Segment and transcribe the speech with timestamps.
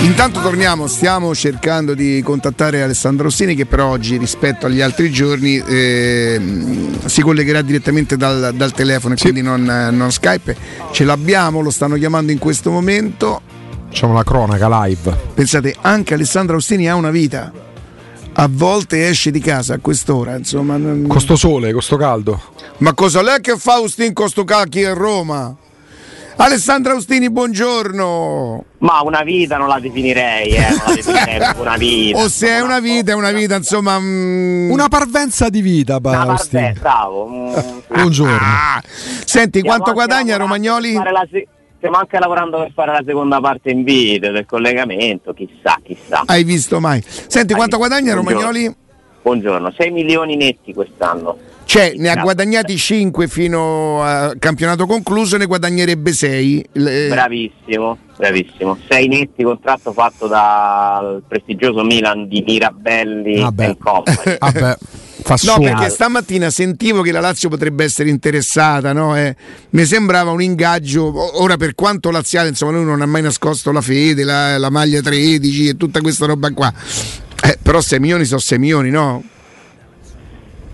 [0.00, 5.58] Intanto torniamo, stiamo cercando di contattare Alessandro Rossini che per oggi rispetto agli altri giorni
[5.58, 6.40] eh,
[7.04, 9.24] si collegherà direttamente dal, dal telefono e sì.
[9.24, 10.56] quindi non, non, Skype.
[10.92, 13.40] Ce l'abbiamo, lo stanno chiamando in questo momento.
[13.88, 15.16] Facciamo la cronaca live.
[15.34, 17.52] Pensate, anche Alessandro Rossini ha una vita.
[18.32, 20.78] A volte esce di casa a quest'ora, insomma.
[20.78, 22.40] Con sto sole, con sto caldo.
[22.78, 25.56] Ma cosa lei che fa Austin con sto cacchi a Roma?
[26.40, 28.64] Alessandra Austini, buongiorno.
[28.78, 32.18] Ma una vita non la definirei, eh, non la definirei una vita.
[32.18, 33.98] O se è una vita, è una vita, insomma.
[33.98, 34.70] Mm...
[34.70, 37.28] Una parvenza di vita, Una parvenza, bravo.
[37.28, 37.54] Mm.
[37.92, 38.38] Buongiorno.
[38.40, 38.80] Ah,
[39.24, 40.92] senti, Stiamo quanto guadagna Romagnoli?
[41.28, 46.22] Se- stiamo anche lavorando per fare la seconda parte in video del collegamento, chissà, chissà.
[46.24, 47.02] Hai visto mai?
[47.04, 48.38] Senti, Hai quanto guadagna Buongiorno.
[48.40, 48.76] Romagnoli?
[49.22, 51.36] Buongiorno, 6 milioni netti quest'anno.
[51.68, 56.68] Cioè, ne ha guadagnati 5 fino al campionato concluso, ne guadagnerebbe 6.
[56.72, 58.78] Bravissimo, bravissimo.
[58.88, 63.76] 6 netti, contratto fatto dal prestigioso Milan di Mirabelli Vabbè.
[63.76, 64.38] Company.
[64.38, 64.76] Vabbè.
[65.42, 69.14] no, perché stamattina sentivo che la Lazio potrebbe essere interessata, no?
[69.14, 69.36] eh,
[69.70, 73.82] mi sembrava un ingaggio, ora per quanto laziale, insomma, lui non ha mai nascosto la
[73.82, 76.72] fede, la, la maglia 13 e tutta questa roba qua.
[77.44, 79.22] Eh, però 6 milioni sono 6 milioni, no?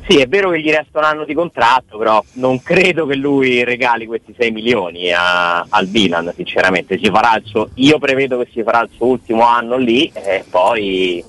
[0.07, 3.65] Sì, è vero che gli resta un anno di contratto, però non credo che lui
[3.65, 7.01] regali questi 6 milioni a, al Milan, sinceramente.
[7.45, 11.25] Suo, io prevedo che si farà il suo ultimo anno lì e poi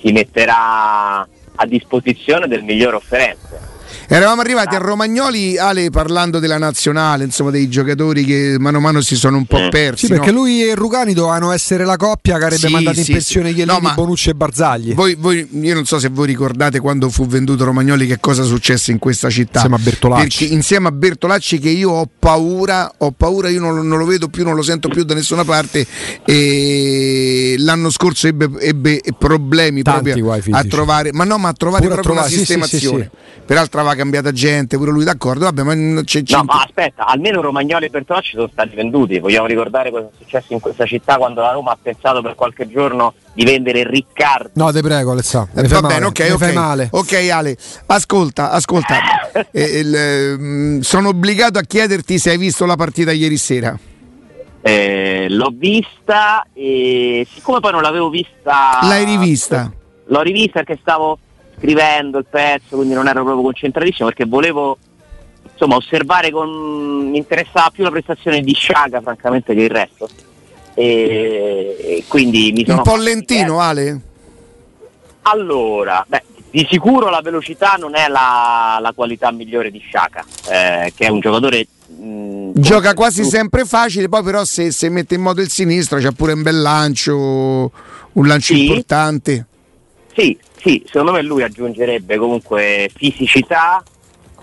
[0.00, 3.75] si metterà a disposizione del miglior offerente.
[4.08, 9.00] Eravamo arrivati a Romagnoli, Ale, parlando della nazionale, insomma, dei giocatori che mano a mano
[9.00, 9.68] si sono un po' mm.
[9.68, 10.06] persi.
[10.06, 10.40] Sì, perché no?
[10.40, 13.54] lui e Rugani dovevano essere la coppia che avrebbe sì, mandato sì, in pensione sì.
[13.54, 14.94] Chiellini, no, Bonucci e Barzagli.
[14.94, 18.90] Voi, voi, io non so se voi ricordate quando fu venduto Romagnoli che cosa successe
[18.90, 19.60] in questa città.
[19.60, 20.38] Insieme a Bertolacci.
[20.38, 24.28] Perché, insieme a Bertolacci che io ho paura, ho paura, io non, non, lo vedo
[24.28, 25.86] più, non lo sento più da nessuna parte.
[26.24, 31.82] E l'anno scorso ebbe, ebbe problemi Tanti proprio a trovare, ma no, ma a trovare
[31.86, 33.10] Pure proprio a trovare, una sistemazione.
[33.46, 37.40] Peraltro aveva cambiata gente, pure lui d'accordo, vabbè, ma c'è, c'è No, ma aspetta, almeno
[37.40, 39.18] Romagnoli e Bertolacci sono stati venduti.
[39.18, 42.68] Vogliamo ricordare cosa è successo in questa città quando la Roma ha pensato per qualche
[42.68, 44.50] giorno di vendere Riccardo.
[44.54, 45.62] No, te prego, Alessandro.
[45.62, 46.88] Eh, va bene, ok, ok.
[46.90, 48.96] Ok, Ale, ascolta, ascolta.
[49.50, 53.78] eh, il, eh, sono obbligato a chiederti se hai visto la partita ieri sera.
[54.62, 58.80] Eh, l'ho vista e siccome poi non l'avevo vista...
[58.82, 59.70] L'hai rivista?
[60.06, 61.18] L'ho rivista perché stavo
[61.56, 64.78] scrivendo il pezzo, quindi non ero proprio concentratissimo perché volevo
[65.50, 67.08] insomma, osservare con...
[67.10, 70.08] mi interessava più la prestazione di Sciaga francamente che il resto.
[70.74, 74.00] E, e quindi mi sono un po' lentino Ale?
[75.22, 80.92] Allora, beh, di sicuro la velocità non è la, la qualità migliore di Sciaga, eh,
[80.94, 83.28] che è un giocatore mh, gioca quasi tu.
[83.28, 86.60] sempre facile, poi però se, se, mette in modo il sinistro c'è pure un bel
[86.60, 87.16] lancio,
[88.12, 88.66] un lancio sì.
[88.66, 89.46] importante.
[90.16, 93.82] Sì, sì, secondo me lui aggiungerebbe comunque fisicità,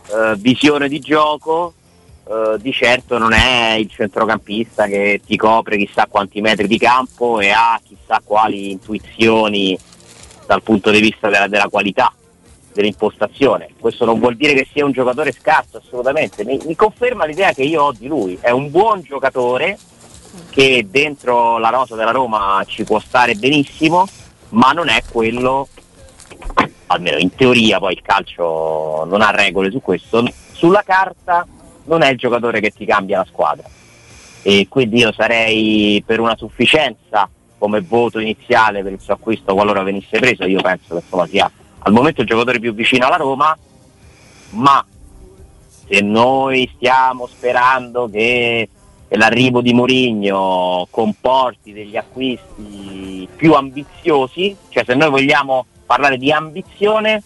[0.06, 1.74] eh, visione di gioco,
[2.30, 7.40] eh, di certo non è il centrocampista che ti copre chissà quanti metri di campo
[7.40, 9.76] e ha chissà quali intuizioni
[10.46, 12.14] dal punto di vista della, della qualità
[12.72, 13.70] dell'impostazione.
[13.80, 16.46] Questo non vuol dire che sia un giocatore scarso, assolutamente.
[16.46, 18.38] Mi, mi, conferma l'idea che io ho di lui.
[18.40, 19.80] È un buon giocatore
[20.52, 24.08] che dentro la rosa della Roma ci può stare benissimo,
[24.54, 25.68] ma non è quello,
[26.88, 31.46] almeno in teoria, poi il calcio non ha regole su questo, sulla carta
[31.86, 33.68] non è il giocatore che ti cambia la squadra.
[34.42, 39.84] E quindi io sarei per una sufficienza come voto iniziale per il suo acquisto qualora
[39.84, 41.50] venisse preso, io penso che insomma, sia
[41.80, 43.58] al momento il giocatore più vicino alla Roma,
[44.52, 44.86] ma
[45.88, 48.70] se noi stiamo sperando che
[49.16, 57.22] l'arrivo di Mourinho comporti degli acquisti più ambiziosi, cioè se noi vogliamo parlare di ambizione,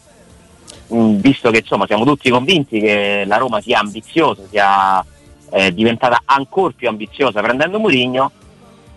[0.93, 5.03] mm, visto che insomma siamo tutti convinti che la Roma sia ambiziosa, sia
[5.51, 8.31] eh, diventata ancora più ambiziosa prendendo Mourinho,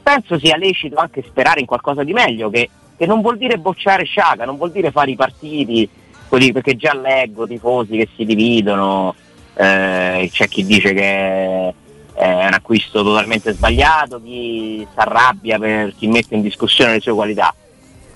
[0.02, 4.04] penso sia lecito anche sperare in qualcosa di meglio, che, che non vuol dire bocciare
[4.04, 5.88] Sciaga, non vuol dire fare i partiti,
[6.28, 9.14] quelli, perché già leggo tifosi che si dividono,
[9.54, 11.75] eh, c'è chi dice che
[12.20, 17.14] è un acquisto totalmente sbagliato, chi si arrabbia per chi mette in discussione le sue
[17.14, 17.55] qualità.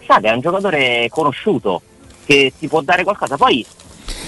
[0.01, 1.81] Sciaga è un giocatore conosciuto
[2.27, 3.65] che ti può dare qualcosa, poi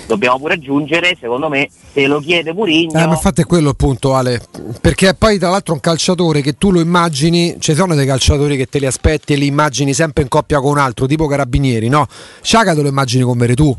[0.07, 2.99] dobbiamo pure aggiungere, secondo me, se lo chiede Murigno.
[2.99, 4.41] Eh, ma è quello il punto, Ale.
[4.81, 8.67] Perché poi, tra l'altro, un calciatore che tu lo immagini, ci sono dei calciatori che
[8.67, 12.07] te li aspetti e li immagini sempre in coppia con un altro, tipo Carabinieri, no?
[12.41, 13.77] Sciaga te lo immagini con Veretù.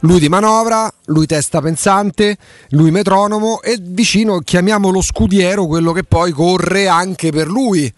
[0.00, 2.36] Lui di manovra, lui testa pensante,
[2.70, 7.92] lui metronomo e vicino chiamiamolo scudiero, quello che poi corre anche per lui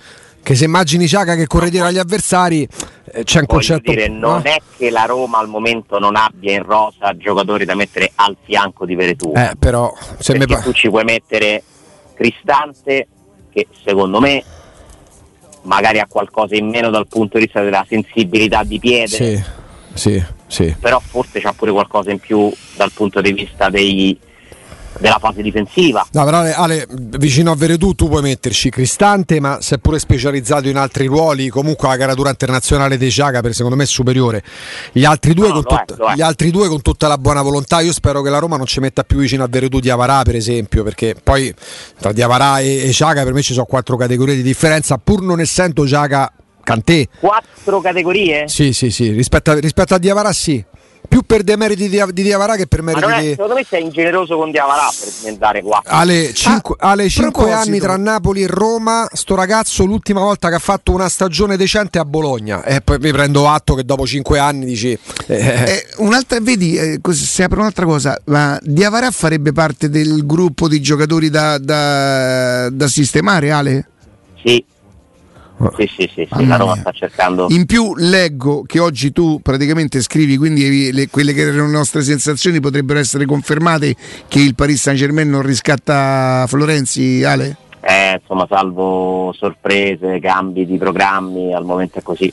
[0.49, 2.67] che se immagini Ciaga che corre dietro agli avversari
[3.13, 3.91] eh, c'è un concetto.
[3.91, 8.13] Dire, non è che la Roma al momento non abbia in rosa giocatori da mettere
[8.15, 9.31] al fianco di Veretù.
[9.37, 10.47] Eh, però se me...
[10.47, 11.63] tu ci puoi mettere
[12.15, 13.09] Cristante
[13.51, 14.43] che secondo me
[15.63, 19.07] magari ha qualcosa in meno dal punto di vista della sensibilità di piede.
[19.09, 19.45] Sì,
[19.93, 20.75] sì, sì.
[20.81, 24.19] Però forse c'ha pure qualcosa in più dal punto di vista dei,
[24.99, 26.07] della fase difensiva.
[26.13, 26.87] No, però Ale, Ale,
[27.19, 31.49] vicino a Veredù tu puoi metterci Cristante, ma si è pure specializzato in altri ruoli.
[31.49, 34.43] Comunque la caratura internazionale dei Ciaga per secondo me è superiore.
[34.93, 37.81] Gli altri, due no, con tut- è, gli altri due con tutta la buona volontà.
[37.81, 40.35] Io spero che la Roma non ci metta più vicino a Veredù di Avarà, per
[40.35, 41.55] esempio, perché poi
[41.99, 45.41] tra Diavarà e, e Ciaga per me ci sono quattro categorie di differenza, pur non
[45.41, 46.33] essendo Ciaga
[46.69, 47.09] Cantè.
[47.19, 48.47] Quattro categorie?
[48.47, 50.63] Sì, sì, sì, rispetto a, rispetto a Diavarà sì
[51.09, 53.29] più per demeriti di, di Diavarà che per meriti è, di...
[53.31, 55.91] Secondo me sei ingeneroso con Diavarà per diventare 4.
[55.91, 60.93] Alle 5 ah, anni tra Napoli e Roma, sto ragazzo l'ultima volta che ha fatto
[60.93, 64.97] una stagione decente a Bologna e poi mi prendo atto che dopo 5 anni dici...
[65.27, 65.37] Eh.
[65.37, 70.81] Eh, un'altra, vedi, eh, si apre un'altra cosa, ma Diavarà farebbe parte del gruppo di
[70.83, 73.89] giocatori da, da, da sistemare, Ale?
[74.45, 74.63] Sì,
[75.77, 77.47] sì, sì, sì, sì la Roma sta cercando.
[77.51, 82.03] In più leggo che oggi tu praticamente scrivi, quindi le, quelle che erano le nostre
[82.03, 83.95] sensazioni potrebbero essere confermate
[84.29, 87.57] che il Paris Saint Germain non riscatta Florenzi, Ale?
[87.81, 92.33] Eh, insomma, salvo sorprese, cambi di programmi, al momento è così.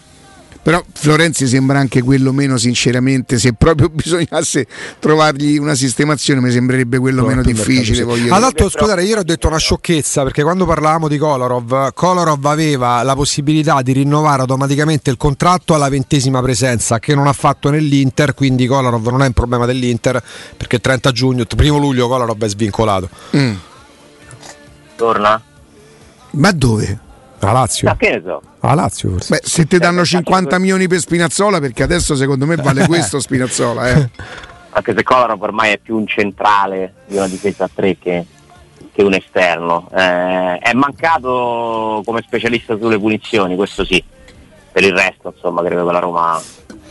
[0.65, 4.65] Però Florenzi sembra anche quello meno sinceramente, se proprio bisognasse
[4.97, 8.01] trovargli una sistemazione mi sembrerebbe quello Pronto meno difficile.
[8.31, 13.03] Ad altro, scusate, ieri ho detto una sciocchezza perché quando parlavamo di Kolarov, Kolarov aveva
[13.03, 18.33] la possibilità di rinnovare automaticamente il contratto alla ventesima presenza che non ha fatto nell'Inter,
[18.33, 20.19] quindi Kolarov non è un problema dell'Inter
[20.57, 23.07] perché il 30 giugno, primo luglio Kolarov è svincolato.
[23.37, 23.53] Mm.
[24.95, 25.39] Torna?
[26.31, 27.03] Ma dove?
[27.45, 27.87] A Lazio.
[27.87, 28.41] Ma che ne so?
[28.61, 29.35] A Lazio forse.
[29.35, 33.89] Beh, se ti danno 50 milioni per Spinazzola, perché adesso secondo me vale questo Spinazzola.
[33.89, 34.09] Eh.
[34.75, 38.25] Anche se Kolarov ormai è più un centrale di una difesa a tre che,
[38.91, 39.87] che un esterno.
[39.93, 44.03] Eh, è mancato come specialista sulle punizioni, questo sì.
[44.71, 46.41] Per il resto, insomma, credo che la Roma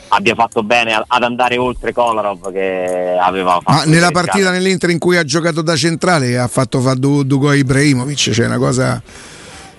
[0.09, 3.73] abbia fatto bene ad andare oltre Kolarov che aveva fatto.
[3.73, 8.17] Ma nella partita nell'Inter in cui ha giocato da centrale ha fatto fare Dugo Ibrahimovic,
[8.17, 9.03] c'è cioè una cosa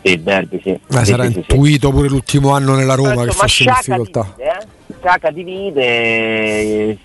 [0.05, 0.79] sì, derby, sì.
[0.89, 1.93] Ma sì, sarà sì, intuito sì.
[1.93, 4.33] pure l'ultimo anno nella Roma Adesso, che fosse in difficoltà.
[4.35, 4.67] Divide, eh?
[4.99, 6.97] Sciacca divide,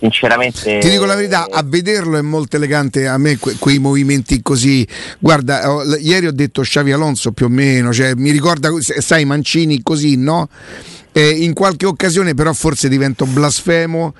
[0.00, 0.78] sinceramente.
[0.78, 4.86] Ti dico la verità, a vederlo è molto elegante a me que- quei movimenti così.
[5.20, 9.80] Guarda, ho, ieri ho detto Xavi Alonso più o meno, cioè, mi ricorda, sai, Mancini
[9.82, 10.48] così, no?
[11.12, 14.14] Eh, in qualche occasione però forse divento blasfemo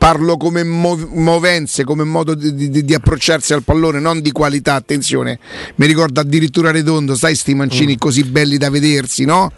[0.00, 5.38] parlo come movenze, come modo di, di, di, approcciarsi al pallone, non di qualità, attenzione,
[5.74, 7.98] mi ricordo addirittura Redondo, sai sti mancini mm.
[7.98, 9.52] così belli da vedersi, no?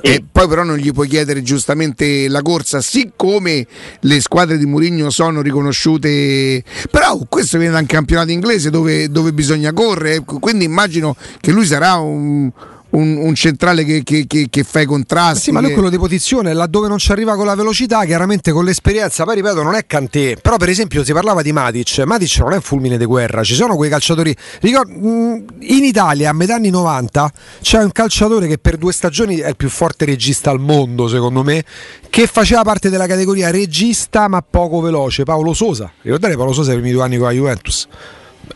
[0.00, 3.66] E, poi però non gli puoi chiedere giustamente la corsa, siccome
[4.00, 9.34] le squadre di Mourinho sono riconosciute, però questo viene da un campionato inglese dove, dove
[9.34, 12.50] bisogna correre, quindi immagino che lui sarà un
[12.90, 15.44] un, un centrale che, che, che, che, fa i contrasti.
[15.44, 18.64] Sì, ma lui quello di posizione, laddove non ci arriva con la velocità, chiaramente con
[18.64, 20.36] l'esperienza, poi ripeto, non è Cantè.
[20.40, 21.98] Però, per esempio, si parlava di Matic.
[22.04, 24.34] Matic non è un fulmine di guerra, ci sono quei calciatori.
[24.60, 29.38] Ricordo, mm, in Italia, a metà anni 90, c'è un calciatore che per due stagioni
[29.38, 31.64] è il più forte regista al mondo, secondo me,
[32.08, 35.24] che faceva parte della categoria regista ma poco veloce.
[35.24, 35.90] Paolo Sosa.
[36.00, 37.86] Ricordate Paolo Sosa i miei due anni con la Juventus?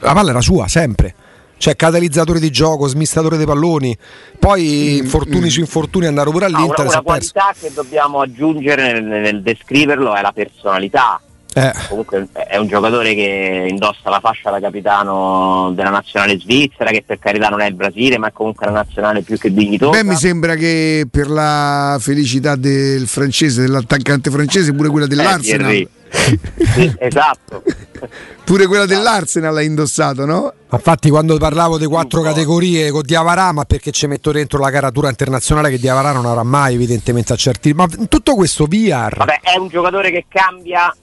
[0.00, 1.14] La palla era sua, sempre
[1.62, 3.96] cioè catalizzatore di gioco, smistatore dei palloni,
[4.36, 5.50] poi mm, infortuni mm.
[5.50, 6.80] su infortuni andare pure all'Inter.
[6.80, 11.20] Ah, una, una qualità che dobbiamo aggiungere nel, nel descriverlo è la personalità.
[11.54, 11.72] Eh.
[11.88, 17.20] Comunque è un giocatore che indossa la fascia da capitano della nazionale svizzera, che per
[17.20, 20.02] carità non è il Brasile, ma è comunque una nazionale più che dignitosa.
[20.02, 25.70] Beh, mi sembra che per la felicità del francese, dell'attaccante francese, pure quella dell'Arsenal.
[25.70, 27.62] Eh, sì, esatto.
[28.44, 30.52] Pure quella dell'Arsenal l'ha indossato, no?
[30.70, 35.08] Infatti, quando parlavo di quattro categorie con Diavarà, ma perché ci metto dentro la caratura
[35.08, 37.72] internazionale che Diavarà non avrà mai, evidentemente, a certi.
[37.72, 39.16] Ma tutto questo VR.
[39.16, 40.94] Vabbè, è un giocatore che cambia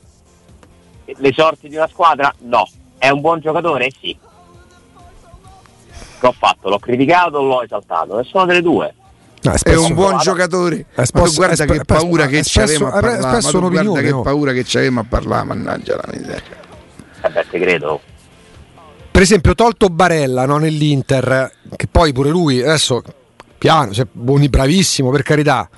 [1.05, 2.33] le sorti di una squadra?
[2.41, 2.67] No.
[2.97, 3.91] È un buon giocatore?
[3.99, 4.17] Sì.
[6.19, 6.69] Che ho fatto?
[6.69, 8.17] L'ho criticato o l'ho esaltato?
[8.17, 8.93] Nessuno delle due.
[9.41, 10.85] No, è, è, un buon giocatore.
[10.93, 13.59] È spesso, guarda che paura che c'avevamo a parlare.
[13.69, 16.57] Guarda che paura che c'avevamo a parlare, mannaggia la miseria.
[17.21, 18.01] Eh beh, te credo.
[19.11, 23.01] Per esempio, tolto Barella no, nell'Inter, che poi pure lui adesso
[23.57, 25.69] piano, cioè, buoni, bravissimo per carità.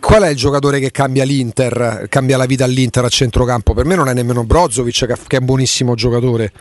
[0.00, 3.72] Qual è il giocatore che cambia l'Inter, cambia la vita all'Inter a centrocampo?
[3.72, 6.52] Per me non è nemmeno Brozovic che è un buonissimo giocatore.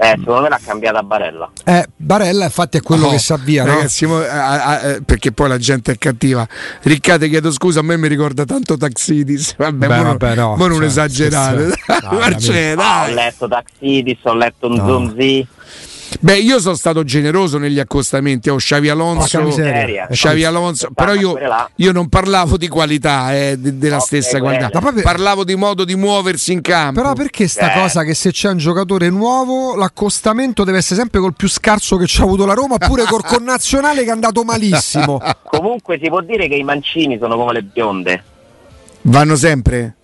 [0.00, 1.50] Eh, secondo me l'ha cambiata Barella.
[1.64, 3.64] Eh, Barella infatti è quello oh, che sa via.
[3.64, 4.14] Ragazzi, no?
[4.14, 6.46] mo, a, a, eh, perché poi la gente è cattiva.
[6.82, 9.56] Riccardo, chiedo scusa, a me mi ricorda tanto Taxidis.
[9.56, 11.70] Vabbè, Beh, mo, vabbè no, mo non cioè, esagerare.
[11.70, 11.80] Sì,
[12.38, 12.74] sì.
[12.78, 14.86] No, ho letto Taxidis, ho letto un no.
[14.86, 15.46] Zonzi.
[16.20, 18.50] Beh, io sono stato generoso negli accostamenti.
[18.50, 19.40] Ho oh, Xavi Alonso,
[20.10, 21.38] Xavi Alonso però io,
[21.76, 24.68] io, non parlavo di qualità eh, de, della okay, stessa qualità.
[24.68, 25.02] Per...
[25.02, 27.00] Parlavo di modo di muoversi in campo.
[27.00, 27.80] Però perché sta eh.
[27.80, 32.06] cosa che se c'è un giocatore nuovo, l'accostamento deve essere sempre col più scarso che
[32.06, 35.20] ci ha avuto la Roma, oppure col connazionale che è andato malissimo.
[35.44, 38.22] Comunque si può dire che i mancini sono come le bionde.
[39.02, 39.97] Vanno sempre?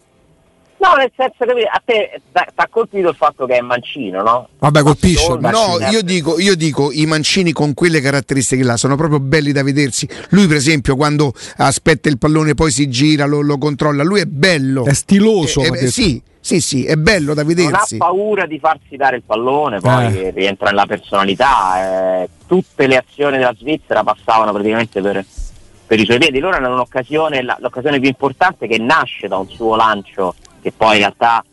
[0.84, 4.48] No, nel senso che a te ti ha colpito il fatto che è mancino, no?
[4.58, 5.34] Vabbè, colpisce.
[5.38, 9.62] No, io dico, io dico, i mancini con quelle caratteristiche là sono proprio belli da
[9.62, 10.06] vedersi.
[10.30, 14.26] Lui, per esempio, quando aspetta il pallone, poi si gira, lo, lo controlla, lui è
[14.26, 14.84] bello.
[14.84, 15.62] È stiloso.
[15.62, 17.96] È, è, sì, sì, sì, è bello da vedersi.
[17.96, 20.30] Non ha paura di farsi dare il pallone, poi eh.
[20.32, 22.22] rientra nella personalità.
[22.22, 25.24] Eh, tutte le azioni della Svizzera passavano praticamente per,
[25.86, 26.40] per i suoi piedi.
[26.40, 31.00] Loro hanno un'occasione, l'occasione più importante che nasce da un suo lancio che poi in
[31.00, 31.44] realtà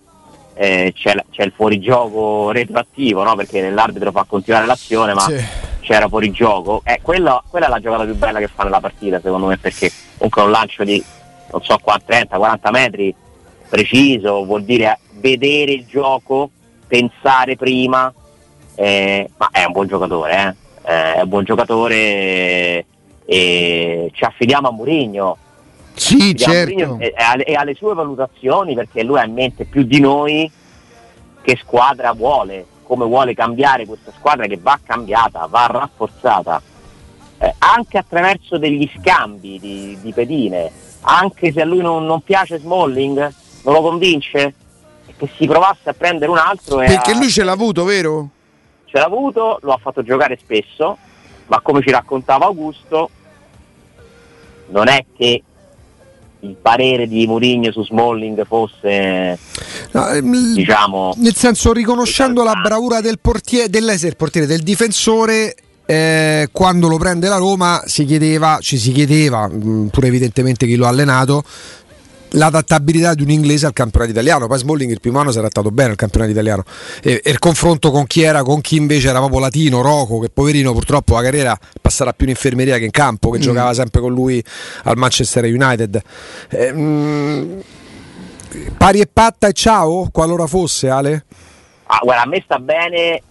[0.54, 3.36] eh, c'è, c'è, il fuorigioco retroattivo, no?
[3.36, 5.36] perché l'arbitro fa continuare l'azione, ma sì.
[5.82, 6.82] c'era fuorigioco.
[6.86, 9.92] Eh, quella, quella è la giocata più bella che fa nella partita, secondo me, perché
[10.16, 11.04] comunque un lancio di
[11.52, 13.14] non so 30-40 metri
[13.68, 16.50] preciso, vuol dire vedere il gioco,
[16.88, 18.14] pensare prima,
[18.76, 20.90] eh, ma è un buon giocatore, eh?
[20.90, 22.86] eh è un buon giocatore
[23.26, 25.38] e ci affidiamo a Mourinho
[26.02, 26.98] sì, certo.
[27.00, 27.14] E,
[27.46, 30.52] e alle sue valutazioni, perché lui ha in mente più di noi
[31.42, 36.60] che squadra vuole, come vuole cambiare questa squadra che va cambiata, va rafforzata,
[37.38, 42.58] eh, anche attraverso degli scambi di, di pedine, anche se a lui non, non, piace
[42.58, 44.56] Smalling, non lo convince,
[45.16, 46.78] che si provasse a prendere un altro.
[46.78, 47.18] Perché a...
[47.18, 48.30] lui ce l'ha avuto, vero?
[48.86, 50.98] Ce l'ha avuto, lo ha fatto giocare spesso,
[51.46, 53.10] ma come ci raccontava Augusto,
[54.70, 55.44] non è che
[56.42, 59.38] il parere di Mourinho su Smalling fosse
[59.92, 65.56] no, ehm, diciamo nel senso riconoscendo la bravura del portiere dell'essere portiere del difensore
[65.92, 70.76] eh, quando lo prende la Roma si chiedeva, ci si chiedeva, mm, pure evidentemente chi
[70.76, 71.44] lo ha allenato,
[72.32, 74.48] l'adattabilità di un inglese al campionato italiano.
[74.48, 76.64] Poi Smalling il primo anno si è adattato bene al campionato italiano.
[77.02, 80.30] E, e, il confronto con chi era, con chi invece era proprio latino, Rocco, che
[80.30, 83.42] poverino purtroppo la carriera passerà più in infermeria che in campo, che mm.
[83.42, 84.44] giocava sempre con lui
[84.84, 86.02] al Manchester United.
[86.50, 87.60] Eh, mm,
[88.78, 91.26] pari e patta e ciao, qualora fosse Ale?
[91.88, 93.24] Ah, guarda, a me sta bene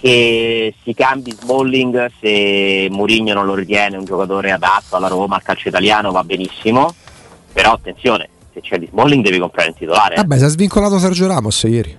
[0.00, 5.42] che si cambi Smalling se Mourinho non lo ritiene un giocatore adatto alla Roma, al
[5.42, 6.92] calcio italiano va benissimo
[7.52, 10.14] però attenzione, se c'è di Smalling devi comprare il titolare.
[10.16, 11.96] Vabbè, si è svincolato Sergio Ramos ieri.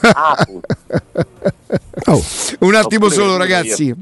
[0.00, 0.46] Ah,
[2.06, 2.22] oh.
[2.60, 3.94] Un attimo solo ragazzi.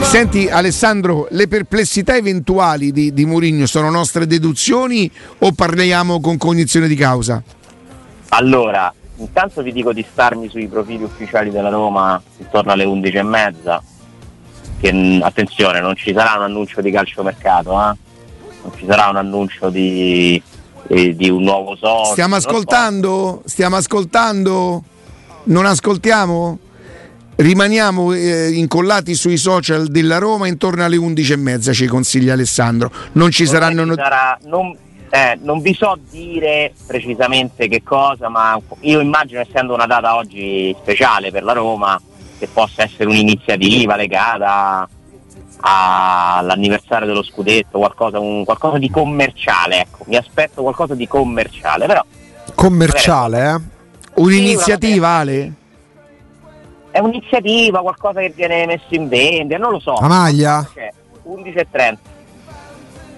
[0.00, 6.86] Senti Alessandro, le perplessità eventuali di, di Mourinho sono nostre deduzioni o parliamo con cognizione
[6.86, 7.42] di causa?
[8.28, 13.80] Allora, intanto vi dico di starmi sui profili ufficiali della Roma intorno alle 11.30
[14.78, 17.94] che attenzione non ci sarà un annuncio di calciomercato eh?
[18.66, 20.42] Non ci sarà un annuncio di,
[20.88, 22.12] eh, di un nuovo socio.
[22.12, 23.42] Stiamo ascoltando?
[23.44, 24.82] Stiamo ascoltando?
[25.44, 26.58] Non ascoltiamo?
[27.36, 32.90] Rimaniamo eh, incollati sui social della Roma intorno alle 11.30, ci consiglia Alessandro.
[33.12, 34.76] Non ci non saranno not- sarà, non,
[35.10, 40.74] eh, non vi so dire precisamente che cosa, ma io immagino essendo una data oggi
[40.80, 42.00] speciale per la Roma
[42.38, 44.88] che possa essere un'iniziativa legata
[45.60, 50.04] all'anniversario dello scudetto, qualcosa, un, qualcosa di commerciale, ecco.
[50.06, 52.04] mi aspetto qualcosa di commerciale, però...
[52.54, 53.62] Commerciale, magari...
[53.62, 53.74] eh?
[54.14, 55.52] Un'iniziativa, Ale?
[56.90, 59.96] È un'iniziativa, qualcosa che viene messo in vendita, non lo so.
[60.00, 60.66] La maglia?
[61.26, 61.96] 11.30.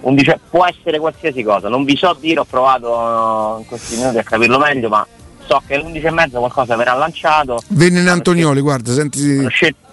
[0.01, 4.23] 11, può essere qualsiasi cosa, non vi so dire, ho provato in questi minuti a
[4.23, 5.05] capirlo meglio, ma
[5.45, 7.59] so che alle 11.30 qualcosa verrà lanciato.
[7.67, 9.37] Venne in Antonioli, guarda, senti.
[9.39, 9.87] Hanno scelto,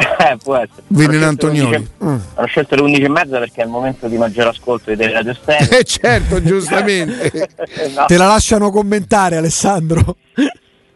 [0.00, 1.14] eh, può essere.
[1.16, 1.88] In Antonioni.
[2.02, 2.16] Mm.
[2.34, 5.34] Hanno scelto le 11 e mezza perché è il momento di maggiore ascolto di Radio
[5.40, 5.78] Stereo.
[5.78, 7.50] Eh certo, giustamente.
[7.94, 8.06] no.
[8.06, 10.16] Te la lasciano commentare Alessandro.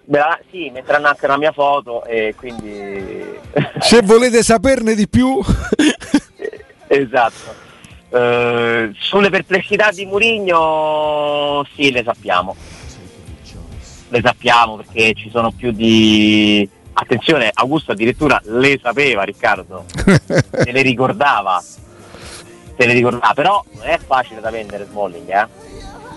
[0.06, 0.20] Beh,
[0.50, 3.24] sì, metteranno anche la mia foto e quindi...
[3.80, 5.38] Se volete saperne di più...
[6.86, 7.62] esatto.
[8.10, 12.54] Uh, sulle perplessità di Murigno sì, le sappiamo.
[14.08, 20.82] Le sappiamo perché ci sono più di attenzione, Augusto addirittura le sapeva Riccardo, se le
[20.82, 25.46] ricordava, se le ricordava, però non è facile da vendere Smalling, eh?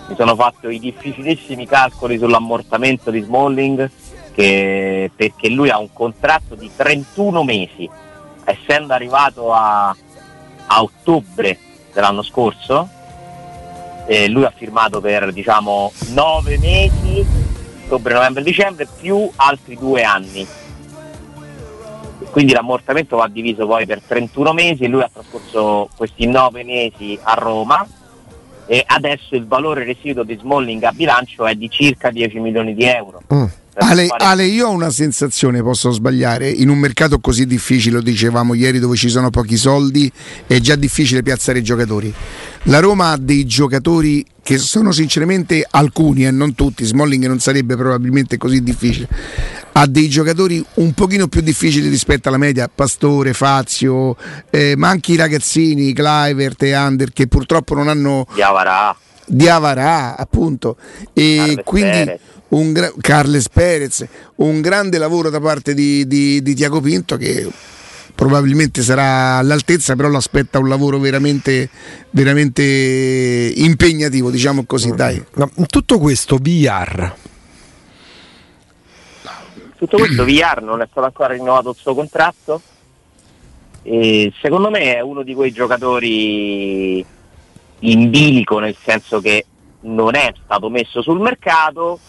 [0.07, 3.89] mi sono fatto i difficilissimi calcoli sull'ammortamento di Smalling
[4.37, 7.89] perché, perché lui ha un contratto di 31 mesi,
[8.45, 9.89] essendo arrivato a,
[10.67, 11.57] a ottobre
[11.91, 12.87] dell'anno scorso,
[14.05, 17.25] eh, lui ha firmato per diciamo 9 mesi,
[17.85, 20.47] ottobre, novembre, dicembre, più altri due anni.
[22.31, 27.17] Quindi l'ammortamento va diviso poi per 31 mesi e lui ha trascorso questi 9 mesi
[27.21, 27.85] a Roma
[28.65, 32.83] e adesso il valore residuo di Smalling a bilancio è di circa 10 milioni di
[32.83, 33.21] euro.
[33.33, 33.45] Mm.
[33.79, 38.55] Ale, Ale, io ho una sensazione, posso sbagliare, in un mercato così difficile, lo dicevamo
[38.55, 40.11] ieri, dove ci sono pochi soldi,
[40.47, 42.11] è già difficile piazzare i giocatori.
[42.63, 47.39] La Roma ha dei giocatori che sono sinceramente alcuni e eh, non tutti, Smalling non
[47.39, 49.07] sarebbe probabilmente così difficile,
[49.79, 54.15] ha dei giocatori un pochino più difficili rispetto alla media, Pastore, Fazio,
[54.49, 58.25] eh, ma anche i ragazzini, Clivert e Under che purtroppo non hanno...
[58.33, 58.95] Diavarà.
[59.25, 60.77] Diavarà, appunto.
[61.13, 61.91] E Carles quindi...
[61.91, 62.19] Perez
[62.49, 64.05] un gra- Carles Perez,
[64.35, 67.45] un grande lavoro da parte di, di, di Tiago Pinto che
[68.15, 71.69] probabilmente sarà all'altezza, però lo aspetta un lavoro veramente,
[72.11, 72.63] veramente
[73.53, 74.95] impegnativo, diciamo così.
[74.95, 75.21] Dai.
[75.67, 77.13] Tutto questo VR.
[79.77, 82.61] Tutto questo VR non è stato ancora rinnovato il suo contratto.
[83.83, 87.05] E secondo me è uno di quei giocatori
[87.79, 89.45] in bilico, nel senso che
[89.81, 91.99] non è stato messo sul mercato,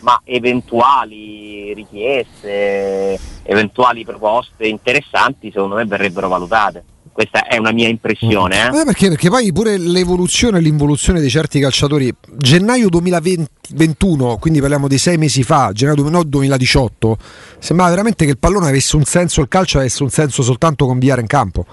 [0.00, 6.84] ma eventuali richieste, eventuali proposte interessanti secondo me verrebbero valutate.
[7.14, 8.56] Questa è una mia impressione.
[8.56, 8.80] Eh?
[8.80, 14.88] Eh perché, perché, poi pure l'evoluzione e l'involuzione di certi calciatori, gennaio 2021, quindi parliamo
[14.88, 17.16] di sei mesi fa, gennaio no, 2018,
[17.60, 20.98] sembrava veramente che il pallone avesse un senso, il calcio avesse un senso soltanto con
[20.98, 21.64] Viara in campo.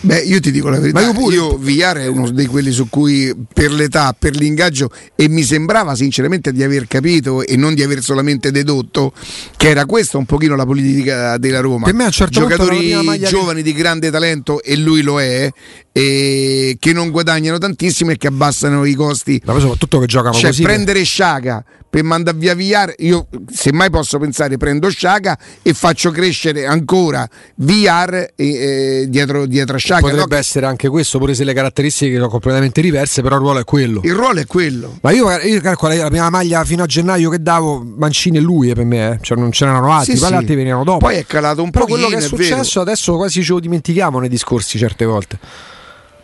[0.00, 2.70] Beh, io ti dico la verità, Ma io, pure, io Villar è uno di quelli
[2.70, 7.74] su cui per l'età, per l'ingaggio e mi sembrava sinceramente di aver capito e non
[7.74, 9.12] di aver solamente dedotto
[9.56, 11.86] che era questa un pochino la politica della Roma.
[11.86, 13.72] Per me a certo Giocatori giovani che...
[13.72, 15.50] di grande talento e lui lo è
[15.92, 19.40] e che non guadagnano tantissimo e che abbassano i costi.
[19.44, 20.62] Ma soprattutto che giocano cioè, così.
[20.62, 21.64] prendere Sciaga
[21.96, 28.32] per mandare via VR, io semmai posso pensare prendo Sciaga e faccio crescere ancora VR
[28.36, 30.02] eh, dietro, dietro a Sciaga.
[30.02, 30.36] Potrebbe no?
[30.36, 34.02] essere anche questo, pure se le caratteristiche sono completamente diverse, però il ruolo è quello.
[34.04, 34.98] Il ruolo è quello.
[35.00, 38.68] Ma io, io calcolo la prima maglia fino a gennaio che davo, Mancini e lui
[38.68, 39.18] eh, per me, eh.
[39.22, 40.34] cioè non c'erano altri, sì, poi sì.
[40.34, 40.98] altri venivano dopo.
[40.98, 41.86] Poi è calato un po'.
[41.86, 42.90] quello che è successo vero.
[42.90, 45.38] adesso quasi ce lo dimentichiamo nei discorsi certe volte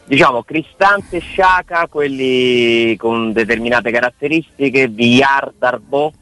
[0.05, 6.13] diciamo Cristante e Sciaca, quelli con determinate caratteristiche, Villar, Darbo,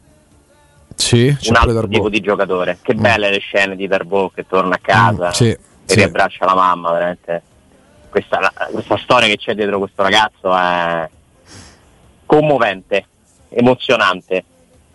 [0.95, 1.93] sì, un altro Darbo.
[1.93, 2.79] tipo di giocatore.
[2.83, 3.01] Che mm.
[3.01, 5.95] belle le scene di Darbo che torna a casa mm, sì, e sì.
[5.97, 7.43] riabbraccia la mamma, veramente.
[8.11, 11.09] Questa, la, questa storia che c'è dietro questo ragazzo è
[12.27, 13.07] commovente,
[13.49, 14.45] emozionante.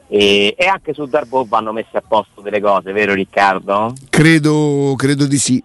[0.07, 3.93] E, e, anche su Darbo vanno messe a posto delle cose, vero Riccardo?
[4.09, 5.63] Credo, credo di sì,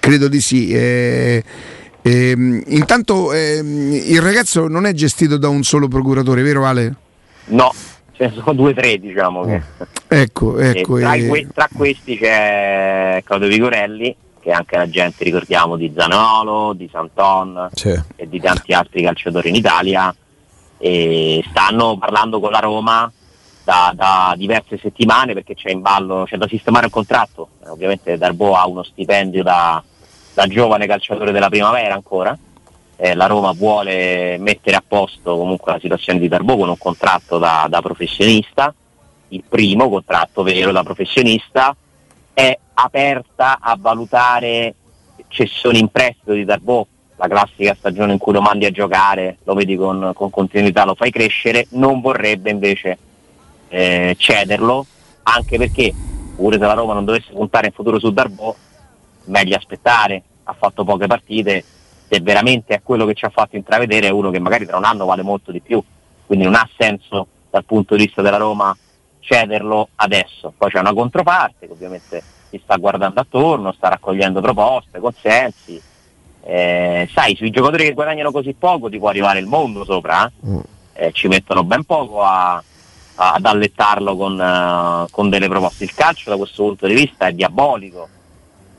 [0.00, 0.72] credo di sì.
[0.72, 1.44] Eh
[2.02, 6.94] Ehm, intanto ehm, il ragazzo non è gestito da un solo procuratore, vero Ale?
[7.46, 7.72] No,
[8.12, 9.44] ce ne sono due o tre diciamo.
[9.44, 9.62] Che...
[10.08, 10.98] Ecco, ecco.
[10.98, 11.26] Tra, e...
[11.26, 17.68] que- tra, questi c'è Claudio Vigorelli, che è anche l'agente, ricordiamo, di Zanolo, di Santon
[17.72, 17.98] sì.
[18.16, 20.14] e di tanti altri calciatori in Italia.
[20.78, 23.12] E stanno parlando con la Roma
[23.62, 27.50] da, da, diverse settimane perché c'è in ballo, c'è da sistemare il contratto.
[27.64, 29.82] Eh, ovviamente Darbo ha uno stipendio da
[30.32, 32.36] da giovane calciatore della primavera ancora.
[32.96, 37.38] Eh, la Roma vuole mettere a posto comunque la situazione di Darbo con un contratto
[37.38, 38.74] da, da professionista,
[39.28, 41.74] il primo contratto vero da professionista,
[42.34, 44.74] è aperta a valutare
[45.28, 49.54] cessioni in prestito di Darbo, la classica stagione in cui lo mandi a giocare, lo
[49.54, 52.98] vedi con, con continuità, lo fai crescere, non vorrebbe invece
[53.68, 54.86] eh, cederlo,
[55.22, 55.94] anche perché
[56.36, 58.56] pure se la Roma non dovesse puntare in futuro su Darbo,
[59.24, 61.64] meglio aspettare, ha fatto poche partite,
[62.08, 64.84] se veramente è quello che ci ha fatto intravedere è uno che magari tra un
[64.84, 65.82] anno vale molto di più,
[66.26, 68.76] quindi non ha senso dal punto di vista della Roma
[69.20, 70.52] cederlo adesso.
[70.56, 75.80] Poi c'è una controparte che ovviamente si sta guardando attorno, sta raccogliendo proposte, consensi.
[76.42, 80.46] Eh, sai, sui giocatori che guadagnano così poco ti può arrivare il mondo sopra, eh?
[80.48, 80.60] Mm.
[80.94, 85.84] Eh, ci mettono ben poco a, a, ad allettarlo con, uh, con delle proposte.
[85.84, 88.08] Il calcio da questo punto di vista è diabolico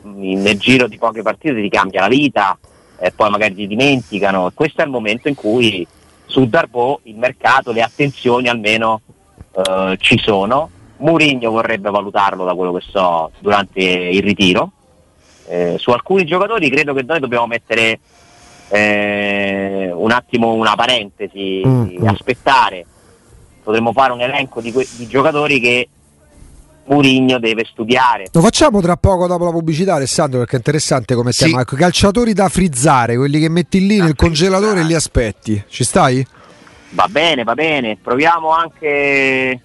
[0.03, 2.57] nel giro di poche partite ti cambia la vita
[2.99, 4.51] e poi magari ti dimenticano.
[4.53, 5.85] Questo è il momento in cui
[6.25, 9.01] su Darbo il mercato, le attenzioni almeno
[9.53, 10.69] eh, ci sono.
[10.97, 14.71] Mourinho vorrebbe valutarlo da quello che so durante il ritiro.
[15.47, 17.99] Eh, su alcuni giocatori credo che noi dobbiamo mettere
[18.69, 22.07] eh, un attimo una parentesi, mm-hmm.
[22.07, 22.85] aspettare.
[23.63, 25.89] Potremmo fare un elenco di, que- di giocatori che
[26.85, 28.27] Murigno deve studiare.
[28.31, 31.45] Lo facciamo tra poco dopo la pubblicità, Alessandro, perché è interessante come sì.
[31.45, 31.61] tema.
[31.61, 34.49] Ecco, calciatori da frizzare, quelli che metti lì da nel frizzare.
[34.49, 35.63] congelatore e li aspetti.
[35.67, 36.25] Ci stai?
[36.91, 37.97] Va bene, va bene.
[38.01, 39.59] Proviamo anche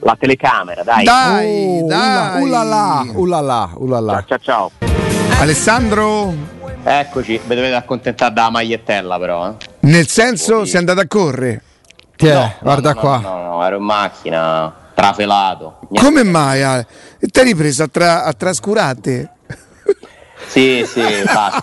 [0.00, 1.04] la telecamera, dai.
[1.04, 2.42] Dai, oh, dai.
[2.42, 4.24] Ulala, ulala, ulala.
[4.26, 5.40] Ciao, ciao, ciao.
[5.40, 6.34] Alessandro?
[6.82, 9.48] Eccoci, vi dovete accontentare dalla magliettella però.
[9.48, 9.54] Eh.
[9.80, 11.62] Nel senso, sei andato a correre?
[12.16, 13.18] Ti è, no, guarda no, qua.
[13.18, 15.78] No, no, ero in macchina, trafelato.
[15.88, 16.08] Niente.
[16.08, 16.62] Come mai?
[16.62, 16.86] Eh?
[17.20, 19.30] Ti hai ripreso a, tra- a trascurate?
[20.46, 21.62] Sì, sì, basta.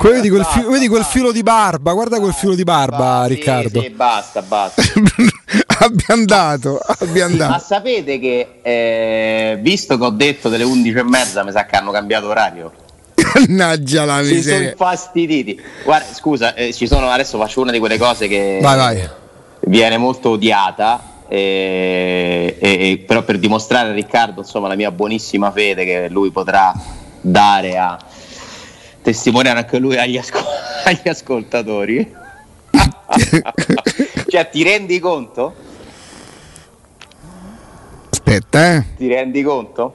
[0.02, 3.82] vedi, quel filo, vedi, quel filo, di barba, guarda quel filo di barba, sì, Riccardo.
[3.82, 4.82] Sì, basta, basta.
[5.84, 7.50] abbiamo dato, abbiamo dato.
[7.50, 11.76] Ma sapete che eh, visto che ho detto delle 11 e mezza, mi sa che
[11.76, 12.72] hanno cambiato orario.
[13.34, 14.40] Mannaggia la miseria.
[14.40, 15.60] Si sono infastiditi.
[15.84, 19.08] Guarda, scusa, eh, ci sono, adesso faccio una di quelle cose che vai, vai.
[19.60, 25.84] Viene molto odiata e, e, però per dimostrare a Riccardo insomma, la mia buonissima fede
[25.84, 26.72] che lui potrà
[27.20, 27.98] dare a
[29.02, 30.44] testimoniare anche lui agli, ascol-
[30.84, 32.16] agli ascoltatori
[34.28, 35.54] cioè ti rendi conto?
[38.10, 39.94] aspetta eh ti rendi conto?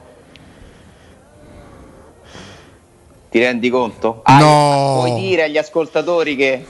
[3.30, 4.20] ti rendi conto?
[4.24, 6.64] Hai, no puoi dire agli ascoltatori che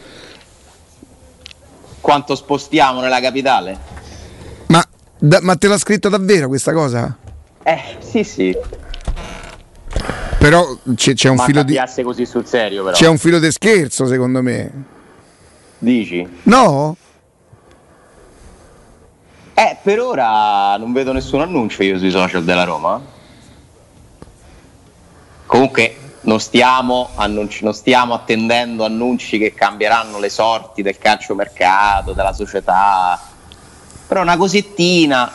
[2.03, 3.93] quanto spostiamo nella capitale?
[5.25, 7.17] Da, ma te l'ha scritto davvero questa cosa?
[7.63, 8.53] Eh, sì, sì.
[10.37, 11.79] Però c'è, c'è un ma filo di.
[12.03, 12.93] così sul serio, però.
[12.93, 14.69] C'è un filo di scherzo, secondo me.
[15.77, 16.27] Dici?
[16.43, 16.97] No?
[19.53, 23.01] Eh, per ora non vedo nessun annuncio io sui social della Roma.
[25.45, 32.33] Comunque non stiamo, annunci, non stiamo attendendo annunci che cambieranno le sorti del calciomercato, della
[32.33, 33.19] società
[34.13, 35.31] però una cosettina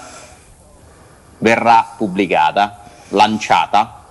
[1.39, 4.05] verrà pubblicata, lanciata,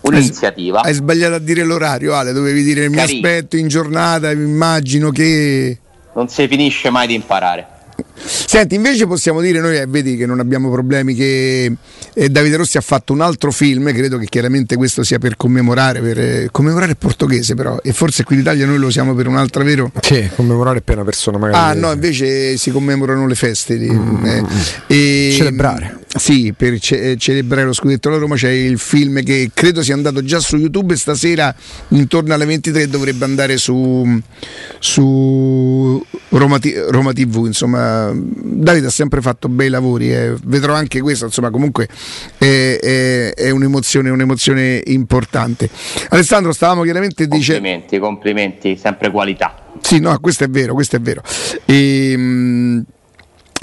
[0.00, 0.80] un'iniziativa.
[0.80, 5.78] Hai sbagliato a dire l'orario, Ale, dovevi dire mi aspetto in giornata, mi immagino che...
[6.14, 7.66] Non si finisce mai di imparare.
[8.14, 11.72] Senti, invece possiamo dire noi, eh, vedi che non abbiamo problemi, che
[12.12, 16.00] eh, Davide Rossi ha fatto un altro film, credo che chiaramente questo sia per commemorare,
[16.00, 19.26] per eh, commemorare il portoghese però, e forse qui in Italia noi lo siamo per
[19.26, 19.90] un altro, vero?
[20.00, 21.58] Sì, commemorare per una persona magari.
[21.58, 23.78] Ah no, invece si commemorano le feste.
[23.78, 24.44] Di, mm, eh,
[24.86, 25.98] e, celebrare.
[26.16, 29.94] Sì, per ce- eh, celebrare lo scudetto alla Roma c'è il film che credo sia
[29.94, 31.54] andato già su YouTube e stasera
[31.88, 34.18] intorno alle 23 dovrebbe andare su,
[34.78, 37.44] su Roma, T- Roma, TV.
[37.46, 40.34] Insomma, Davide ha sempre fatto bei lavori, eh.
[40.44, 41.88] vedrò anche questo, insomma, comunque
[42.38, 45.68] è, è, è un'emozione, un'emozione, importante.
[46.08, 47.62] Alessandro, stavamo chiaramente dicendo...
[47.62, 49.54] Complimenti, complimenti, sempre qualità.
[49.80, 51.22] Sì, no, questo è vero, questo è vero.
[51.64, 52.84] E, ehm,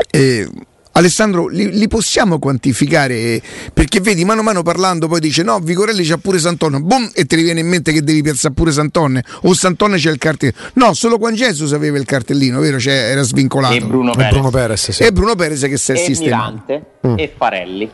[0.10, 0.50] e,
[0.96, 3.42] Alessandro, li, li, possiamo quantificare?
[3.74, 7.26] Perché vedi, mano a mano parlando, poi dice: No, Vigorelli c'ha pure Santonne, boom, e
[7.26, 9.24] ti viene in mente che devi piazzare pure Santonne.
[9.44, 10.58] O Santonne c'è il cartellino.
[10.74, 12.80] No, solo Juan Jesus aveva il cartellino, vero?
[12.80, 13.74] Cioè, era svincolato.
[13.74, 14.28] E Bruno Perez.
[14.28, 15.04] E Bruno Perez, sì.
[15.04, 16.86] e Bruno Perez che si è sistemato.
[17.08, 17.16] Mm.
[17.18, 17.90] E Farelli.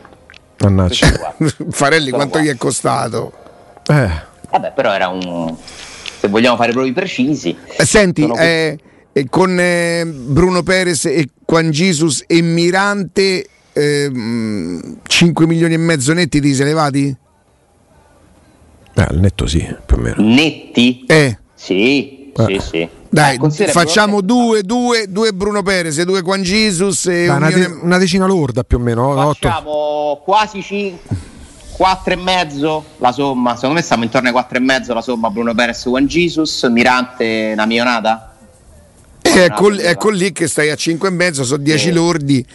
[0.58, 1.36] Mannaggia.
[1.70, 2.40] Farelli quanto qua.
[2.42, 3.32] gli è costato?
[3.86, 4.10] Eh.
[4.50, 5.56] Vabbè, però era un.
[6.20, 7.56] Se vogliamo fare proprio precisi.
[7.78, 8.78] Eh, senti, eh,
[9.12, 16.12] e con eh, Bruno Perez e Juan Jesus e Mirante eh, 5 milioni e mezzo
[16.12, 17.16] netti ti sei levati?
[18.94, 20.16] Eh, al netto sì, più o meno.
[20.18, 21.04] Netti?
[21.06, 21.38] Eh.
[21.54, 22.44] Sì, eh.
[22.46, 22.88] sì, sì.
[23.08, 27.50] Dai, eh, facciamo due, due, due Bruno Perez, due Juan Jesus e Dai, un una,
[27.50, 29.14] de- una, decina lorda più o meno.
[29.14, 30.22] Facciamo 8.
[30.24, 31.28] quasi 5.
[31.80, 35.30] 4 e mezzo la somma, secondo me stiamo intorno ai 4 e mezzo la somma
[35.30, 38.29] Bruno Perez Juan Jesus, Mirante una milionata?
[39.32, 41.92] È, col, è con lì che stai a 5,5, sono 10 sì.
[41.92, 42.46] lordi.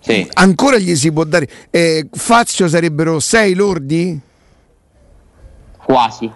[0.00, 0.28] Sì.
[0.34, 1.48] Ancora gli si può dare.
[1.70, 4.18] Eh, Fazio sarebbero 6 lordi?
[5.84, 6.30] Quasi.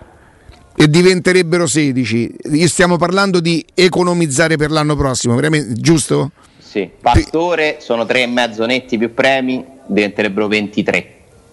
[0.77, 2.35] E diventerebbero 16.
[2.67, 6.33] Stiamo parlando di economizzare per l'anno prossimo, veramente, giusto?
[6.59, 6.91] Sì.
[7.01, 11.09] Pastore sono 3,5 netti più premi, diventerebbero 23.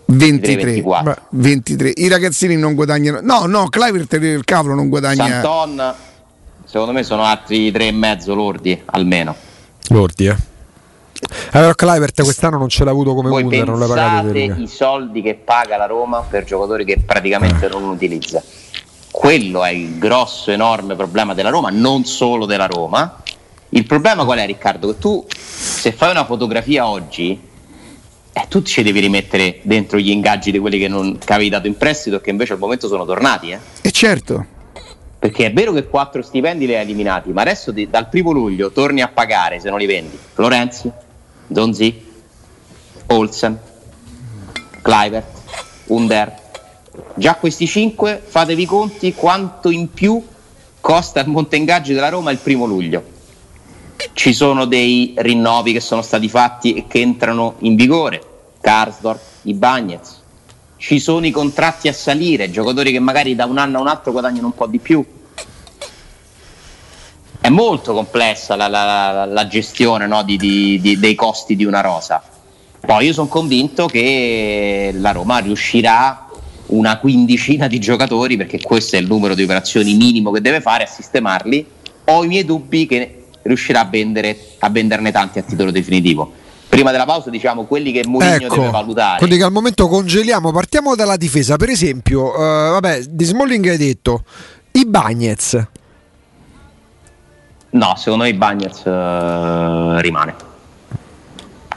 [0.05, 0.83] 23,
[1.29, 3.19] 23, I ragazzini non guadagnano.
[3.21, 5.41] No, no, Clivert il cavolo non guadagna.
[5.41, 5.93] Santon
[6.71, 9.35] secondo me sono altri tre e mezzo lordi almeno.
[9.89, 10.35] Lordi, eh.
[11.51, 15.21] Allora Clivert quest'anno non ce l'ha avuto come Voi Wunder, non l'ha pagato i soldi
[15.21, 17.69] che paga la Roma per giocatori che praticamente eh.
[17.69, 18.41] non utilizza.
[19.11, 23.21] Quello è il grosso, enorme problema della Roma, non solo della Roma.
[23.69, 24.93] Il problema qual è Riccardo?
[24.93, 27.37] Che tu se fai una fotografia oggi,
[28.31, 31.67] eh, tu ci devi rimettere dentro gli ingaggi di quelli che non che avevi dato
[31.67, 33.51] in prestito e che invece al momento sono tornati.
[33.51, 33.59] Eh?
[33.81, 34.59] E certo.
[35.21, 38.71] Perché è vero che quattro stipendi li hai eliminati, ma adesso di, dal primo luglio
[38.71, 40.17] torni a pagare se non li vendi.
[40.17, 40.91] Florenzi,
[41.45, 42.03] Donzi,
[43.05, 43.59] Olsen,
[44.81, 45.27] Clivert,
[45.89, 46.35] Under.
[47.13, 50.25] Già questi 5 fatevi conti quanto in più
[50.79, 53.03] costa il monte ingaggi della Roma il primo luglio.
[54.13, 58.23] Ci sono dei rinnovi che sono stati fatti e che entrano in vigore,
[58.59, 60.20] Karsdorp, i Bagnets.
[60.81, 64.11] Ci sono i contratti a salire, giocatori che magari da un anno a un altro
[64.11, 65.05] guadagnano un po' di più.
[67.39, 71.81] È molto complessa la, la, la gestione no, di, di, di, dei costi di una
[71.81, 72.23] rosa.
[72.79, 76.27] Poi io sono convinto che la Roma riuscirà
[76.67, 80.85] una quindicina di giocatori, perché questo è il numero di operazioni minimo che deve fare,
[80.85, 81.63] a sistemarli.
[82.05, 86.39] Ho i miei dubbi che riuscirà a, vendere, a venderne tanti a titolo definitivo.
[86.71, 89.17] Prima della pausa diciamo quelli che Mourinho ecco, deve valutare.
[89.17, 91.57] Quelli che al momento congeliamo, partiamo dalla difesa.
[91.57, 94.23] Per esempio, uh, vabbè, di Smalling hai detto,
[94.71, 95.67] i Bagnets.
[97.71, 100.33] No, secondo me i Bagnets uh, rimane.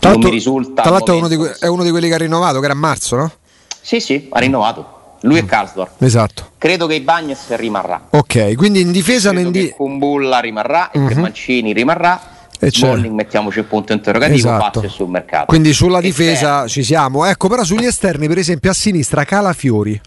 [0.00, 0.83] non mi risulta.
[0.83, 2.76] Tra l'altro è uno, que- è uno, di quelli che ha rinnovato, che era a
[2.76, 3.33] marzo, no?
[3.80, 5.16] Sì, sì, ha rinnovato.
[5.22, 5.44] Lui mm.
[5.44, 6.02] e Karsdorp.
[6.02, 6.50] Esatto.
[6.57, 8.00] Credo che i Bagnes rimarrà.
[8.11, 9.68] Ok, quindi in difesa Credo Mendy...
[9.70, 11.09] che Kumbulla rimarrà e uh-huh.
[11.09, 11.20] che mhm.
[11.20, 12.33] Mancini rimarrà.
[12.60, 14.80] E Smalling mettiamoci il punto interrogativo, esatto.
[14.80, 15.46] Pazzo sul mercato.
[15.46, 17.24] Quindi sulla difesa ci siamo.
[17.24, 20.00] Ecco, però sugli esterni, per esempio a sinistra Calafiori.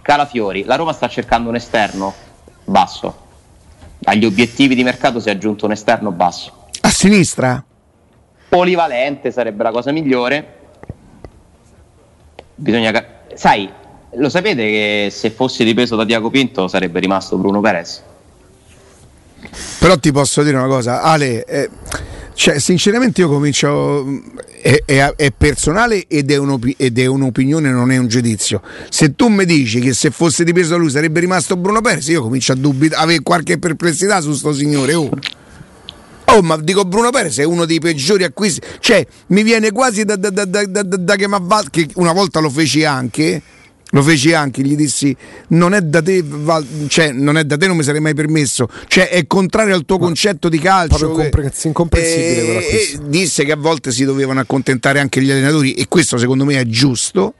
[0.00, 2.14] Calafiori, la Roma sta cercando un esterno
[2.64, 3.26] basso.
[4.04, 6.66] Agli obiettivi di mercato si è aggiunto un esterno basso.
[6.80, 7.62] A sinistra?
[8.48, 10.56] Polivalente sarebbe la cosa migliore.
[12.54, 12.90] Bisogna
[13.34, 13.70] sai,
[14.14, 18.02] lo sapete che se fosse dipeso da Diaco Pinto sarebbe rimasto Bruno Perez?
[19.78, 21.70] Però ti posso dire una cosa, Ale, eh,
[22.38, 24.06] cioè, sinceramente io comincio,
[24.62, 26.40] è, è, è personale ed è,
[26.76, 28.62] ed è, un'opinione, non è un giudizio.
[28.88, 32.22] Se tu mi dici che se fosse dipeso da lui sarebbe rimasto Bruno Perez, io
[32.22, 34.94] comincio a dubitare, avere qualche perplessità su sto signore.
[34.94, 35.10] Oh.
[36.26, 38.60] Oh, ma dico Bruno Perez è uno dei peggiori acquisti.
[38.78, 43.42] Cioè, mi viene quasi da, da, da, da, che una volta lo feci anche
[43.90, 45.16] lo feci anche, gli dissi
[45.48, 48.68] non è da te, Val, cioè non è da te, non mi sarei mai permesso,
[48.86, 51.10] cioè è contrario al tuo Ma concetto di calcio.
[51.10, 52.68] Proprio incomprensibile.
[52.68, 56.44] E, e disse che a volte si dovevano accontentare anche gli allenatori e questo secondo
[56.44, 57.34] me è giusto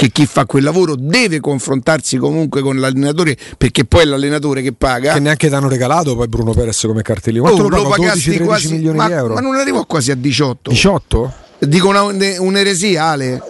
[0.00, 4.72] che chi fa quel lavoro deve confrontarsi comunque con l'allenatore perché poi è l'allenatore che
[4.72, 5.12] paga.
[5.12, 7.42] Che neanche t'hanno regalato poi Bruno Perez come cartellino.
[7.42, 9.34] Quanto oh, lo, lo pagasti 12, quasi, milioni ma, di euro?
[9.34, 10.70] Ma non arrivò quasi a 18.
[10.70, 11.32] 18?
[11.58, 13.42] Dico una, un'eresia Ale.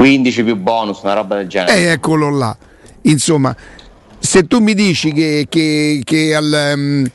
[0.00, 1.76] 15 più bonus, una roba del genere.
[1.76, 2.56] E eh, eccolo là.
[3.02, 3.54] Insomma,
[4.18, 7.06] se tu mi dici che, che, che al, um,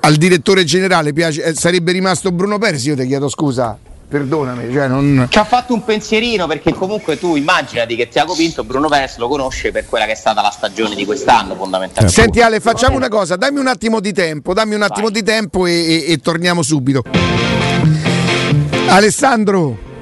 [0.00, 3.78] al, direttore generale piace, eh, sarebbe rimasto Bruno Persi, io ti chiedo scusa.
[4.06, 5.28] Perdonami, cioè non...
[5.30, 9.26] ci ha fatto un pensierino perché comunque tu immaginati che Tiago Pinto Bruno Perez lo
[9.26, 12.14] conosce per quella che è stata la stagione di quest'anno fondamentalmente.
[12.14, 15.14] Senti Ale, facciamo una cosa, dammi un attimo di tempo, dammi un attimo Vai.
[15.14, 17.02] di tempo e, e, e torniamo subito.
[18.88, 19.92] Alessandro,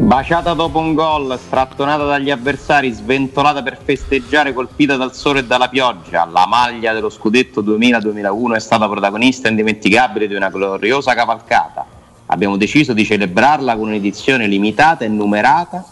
[0.00, 5.68] Baciata dopo un gol, strattonata dagli avversari, sventolata per festeggiare, colpita dal sole e dalla
[5.68, 11.84] pioggia, la maglia dello scudetto 2000-2001 è stata protagonista indimenticabile di una gloriosa cavalcata.
[12.26, 15.84] Abbiamo deciso di celebrarla con un'edizione limitata e numerata.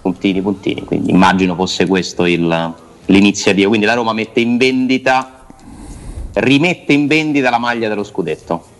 [0.00, 0.82] Puntini, puntini.
[0.84, 3.68] Quindi immagino fosse questo il, l'iniziativa.
[3.68, 5.44] Quindi la Roma mette in vendita,
[6.32, 8.74] rimette in vendita la maglia dello scudetto.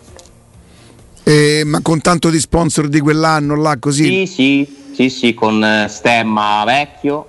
[1.29, 4.05] Eh, ma con tanto di sponsor di quell'anno là così?
[4.05, 7.27] Sì, sì, sì, sì con eh, stemma vecchio,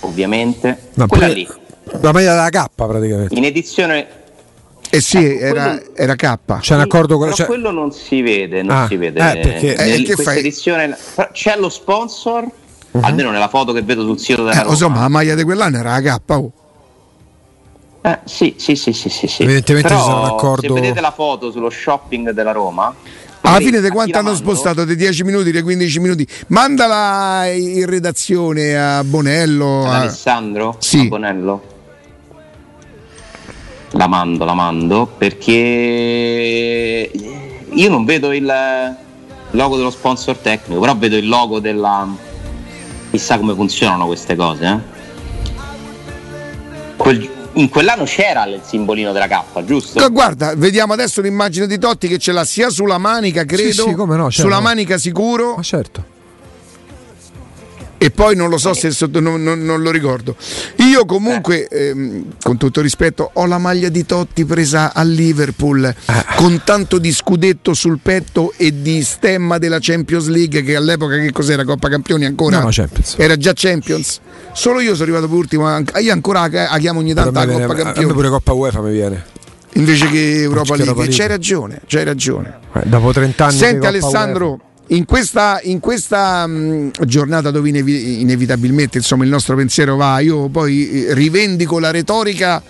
[0.00, 0.78] ovviamente.
[0.94, 1.46] Ma Quella lì.
[2.00, 3.34] La maglia della K praticamente.
[3.34, 4.06] In edizione
[4.88, 5.94] eh sì, ecco, era, quello...
[5.94, 6.58] era, K.
[6.60, 7.44] C'è un accordo con cioè...
[7.44, 9.20] quello non si vede, non ah, si vede.
[9.20, 9.74] Eh, perché...
[9.76, 10.38] Nel, eh, questa fai...
[10.38, 10.96] edizione
[11.32, 12.44] c'è lo sponsor,
[12.90, 13.00] uh-huh.
[13.02, 14.70] almeno nella foto che vedo sul sito della eh, Roma.
[14.70, 16.30] Insomma, la maglia di quell'anno era la K.
[16.30, 16.52] Oh.
[18.04, 19.44] Eh, sì, sì, sì, sì, sì, sì.
[19.44, 20.74] Evidentemente Però, sarà un accordo.
[20.74, 22.92] Se vedete la foto sullo shopping della Roma,
[23.42, 24.84] alla fine di quanto hanno spostato?
[24.84, 26.26] Dei 10 minuti, dei 15 minuti?
[26.48, 29.86] Mandala in redazione a Bonello.
[29.86, 30.00] A...
[30.00, 30.76] Alessandro?
[30.78, 31.00] Sì.
[31.00, 31.62] A Bonello.
[33.92, 37.10] La mando, la mando perché
[37.70, 38.52] io non vedo il
[39.50, 42.08] logo dello sponsor tecnico, però vedo il logo della.
[43.10, 44.66] Chissà come funzionano queste cose.
[44.66, 44.78] Eh?
[46.96, 50.08] Quel, in quell'anno c'era il simbolino della K, giusto?
[50.10, 53.94] Guarda, vediamo adesso l'immagine di Totti che ce l'ha sia sulla manica, credo, sì, sì,
[53.94, 55.56] no, sulla manica sicuro.
[55.56, 56.20] Ma certo
[58.02, 60.34] e poi non lo so se sotto, non, non, non, lo ricordo.
[60.78, 61.90] Io comunque, eh.
[61.90, 65.94] ehm, con tutto rispetto, ho la maglia di Totti presa a Liverpool eh.
[66.34, 71.30] con tanto di scudetto sul petto e di stemma della Champions League che all'epoca che
[71.30, 72.58] cos'era Coppa Campioni ancora?
[72.58, 72.70] No.
[73.16, 74.18] Era già Champions.
[74.52, 78.02] Solo io sono arrivato per ultimo, io ancora la chiamo ogni tanto la Coppa Campioni.
[78.02, 79.24] A me pure Coppa UEFA mi viene.
[79.74, 81.06] Invece che Europa League.
[81.08, 82.58] C'hai ragione, c'hai ragione.
[82.74, 84.58] Eh, dopo 30 anni Senti Alessandro,
[84.92, 90.48] in questa, in questa mh, giornata dove inevi- inevitabilmente insomma, il nostro pensiero va, io
[90.48, 92.62] poi eh, rivendico la retorica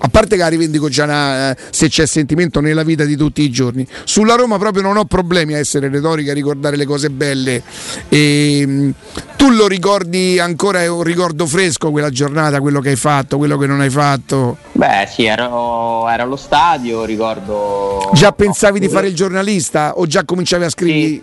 [0.00, 3.42] a parte che la rivendico già una, eh, se c'è sentimento nella vita di tutti
[3.42, 3.84] i giorni.
[4.04, 7.62] Sulla Roma proprio non ho problemi a essere retorica, a ricordare le cose belle.
[8.08, 8.94] E, ehm,
[9.36, 13.58] tu lo ricordi ancora, è un ricordo fresco quella giornata, quello che hai fatto, quello
[13.58, 14.58] che non hai fatto?
[14.70, 18.10] Beh sì, ero, ero allo stadio, ricordo...
[18.14, 21.08] Già pensavi no, di fare il giornalista o già cominciavi a scrivere?
[21.08, 21.22] Sì.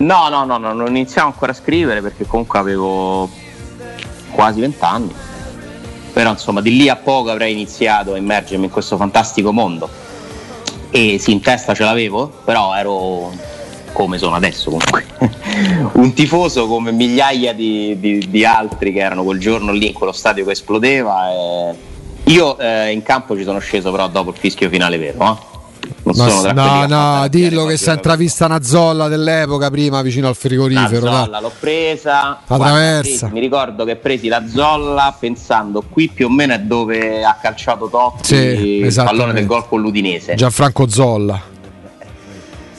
[0.00, 3.28] No, no, no, no, non iniziavo ancora a scrivere perché comunque avevo
[4.30, 5.14] quasi vent'anni.
[6.12, 9.88] Però insomma di lì a poco avrei iniziato a immergermi in questo fantastico mondo.
[10.90, 13.30] E sì in testa ce l'avevo però ero
[13.92, 15.04] come sono adesso comunque.
[15.92, 20.12] Un tifoso come migliaia di, di, di, altri che erano quel giorno lì in quello
[20.12, 21.74] stadio che esplodeva
[22.24, 25.49] io eh, in campo ci sono sceso però dopo il fischio finale vero eh?
[26.02, 30.28] Non Ma sono no, no, dillo che si è intravista una zolla dell'epoca prima vicino
[30.28, 31.04] al frigorifero.
[31.04, 32.40] La zolla l'ho presa.
[32.46, 33.28] La traversa.
[33.28, 37.88] mi ricordo che presi la zolla pensando qui più o meno è dove ha calciato
[37.88, 40.34] Totti sì, il pallone del gol con l'Udinese.
[40.34, 41.40] Gianfranco Zolla.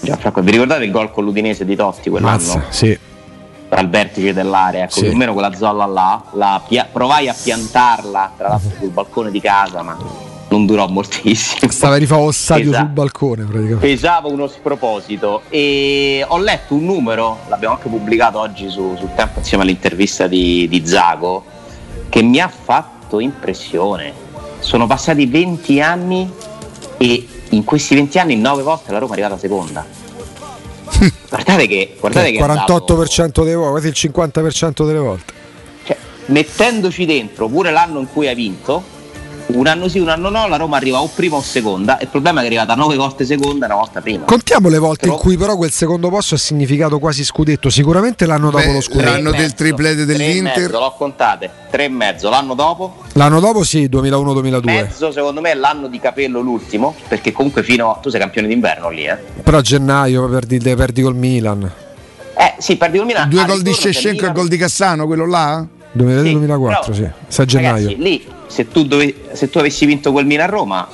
[0.02, 2.32] Gianfranco, vi ricordate il gol con l'Udinese di Totti quell'anno?
[2.32, 2.98] Mazza, sì.
[3.70, 5.02] Al vertice dell'area, ecco, sì.
[5.04, 9.32] più o meno quella zolla là, la pia- provai a piantarla tra l'altro sul balcone
[9.32, 11.72] di casa, ma non durò moltissimo.
[11.72, 13.88] Stava di fare ossadio sul balcone praticamente.
[13.88, 19.40] Pesava uno sproposito e ho letto un numero, l'abbiamo anche pubblicato oggi su, sul tempo
[19.40, 21.44] insieme all'intervista di, di Zago,
[22.10, 24.30] che mi ha fatto impressione.
[24.60, 26.30] Sono passati 20 anni
[26.98, 29.86] e in questi 20 anni 9 volte la Roma è arrivata seconda.
[31.30, 33.44] guardate che, guardate che 48% dato...
[33.44, 35.34] delle volte, quasi il 50% delle volte.
[35.86, 39.00] Cioè, mettendoci dentro pure l'anno in cui hai vinto,
[39.54, 41.98] un anno sì, un anno no, la Roma arriva o prima o seconda.
[42.02, 44.26] Il problema è che è arrivata nove volte seconda e una volta prima.
[44.26, 47.70] Contiamo le volte però, in cui però quel secondo posto ha significato quasi scudetto.
[47.70, 49.10] Sicuramente l'anno dopo Beh, lo scudetto.
[49.10, 50.64] L'anno del triplete dell'Inter.
[50.64, 52.30] Mezzo, l'ho contate, tre e mezzo.
[52.30, 52.96] L'anno dopo?
[53.14, 54.64] L'anno dopo sì, 2001-2002.
[54.64, 57.96] Mezzo secondo me è l'anno di capello l'ultimo, perché comunque fino a...
[57.96, 59.18] tu sei campione d'inverno lì, eh.
[59.44, 61.72] Però a gennaio perdi, perdi col Milan.
[62.38, 63.30] Eh sì, perdi col Milan.
[63.30, 65.66] Due gol di Scescenco e gol di Cassano, quello là?
[65.98, 67.10] 2003-2004, sì, sì.
[67.28, 67.74] 6 gennaio.
[67.88, 70.88] Ragazzi, lì se tu, dove, se tu avessi vinto quel Milan-Roma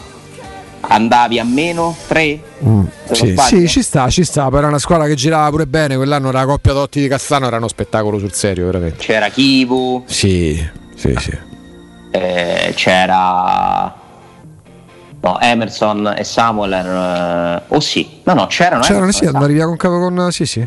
[0.80, 2.40] andavi a meno 3?
[2.64, 5.96] Mm, sì, sì, ci sta, ci sta, però era una squadra che girava pure bene,
[5.96, 8.98] quell'anno la coppia Totti di Cassano era uno spettacolo sul serio, veramente.
[8.98, 10.04] C'era Kivu.
[10.06, 10.64] Sì,
[10.96, 11.38] sì, sì.
[12.12, 14.06] Eh, c'era
[15.20, 17.62] No, Emerson e Samuel erano...
[17.70, 18.84] Oh sì, no no, c'erano.
[18.84, 20.28] C'erano, sì, andare via con capo con...
[20.32, 20.66] Sì, sì.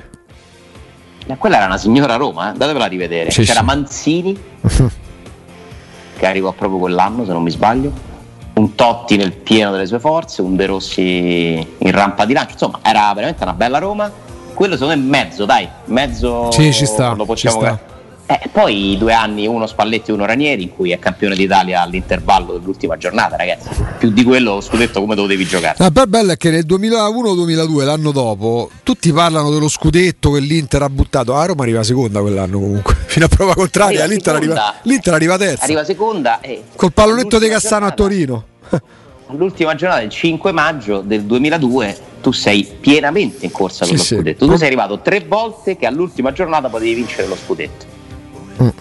[1.31, 2.49] Ma quella era una signora Roma, eh?
[2.51, 3.31] andatevela a rivedere.
[3.31, 3.65] Sì, C'era sì.
[3.65, 4.39] Manzini
[6.19, 8.09] che arrivò proprio quell'anno, se non mi sbaglio.
[8.53, 12.53] Un Totti nel pieno delle sue forze, un De Rossi in rampa di lancio.
[12.53, 14.11] Insomma, era veramente una bella Roma.
[14.53, 16.51] Quello secondo me è mezzo, dai, mezzo.
[16.51, 17.13] Sì, ci sta.
[17.15, 17.79] Lo possiamo ci sta.
[18.31, 22.53] Eh, poi due anni, uno Spalletti e uno Ranieri, in cui è campione d'Italia all'intervallo
[22.53, 23.69] dell'ultima giornata, ragazzi.
[23.99, 25.75] Più di quello scudetto come dovevi giocare.
[25.79, 30.83] La bella bella è che nel 2001-2002, l'anno dopo, tutti parlano dello scudetto che l'Inter
[30.83, 31.35] ha buttato.
[31.35, 32.95] A Roma arriva seconda quell'anno comunque.
[33.07, 35.65] Fino a prova contraria, arriva l'Inter, arriva, l'Inter, arriva, terza.
[35.65, 36.63] Arriva seconda e.
[36.77, 38.45] Col pallonetto di Cassano giornata, a Torino.
[39.27, 44.21] all'ultima giornata, il 5 maggio del 2002, tu sei pienamente in corsa per sì, lo
[44.21, 44.45] scudetto.
[44.45, 44.51] Sì.
[44.51, 47.90] Tu sei arrivato tre volte che all'ultima giornata potevi vincere lo scudetto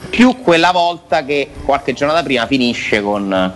[0.09, 3.53] più quella volta che qualche giornata prima finisce con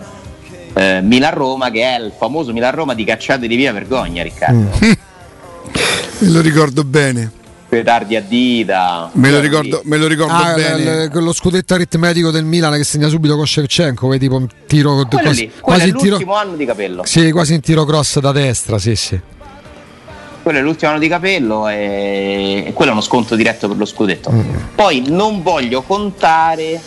[0.73, 4.69] eh, Milan-Roma che è il famoso Milan-Roma di cacciate di via vergogna Riccardo.
[4.85, 4.91] Mm.
[6.19, 7.31] me lo ricordo bene.
[7.73, 11.05] Petardi a dita me lo ricordo, me lo ricordo ah, bene.
[11.05, 15.07] l- lo scudetto aritmetico del Milan che segna subito con Shevchenko che tipo un tiro
[15.09, 17.03] quasi, lì, quasi l'ultimo tiro, anno di capello.
[17.03, 19.19] Sì quasi in tiro cross da destra sì sì
[20.43, 24.29] quello è l'ultimo anno di capello e, quello è uno sconto diretto per lo scudetto.
[24.31, 24.55] Mm.
[24.75, 26.79] Poi non voglio contare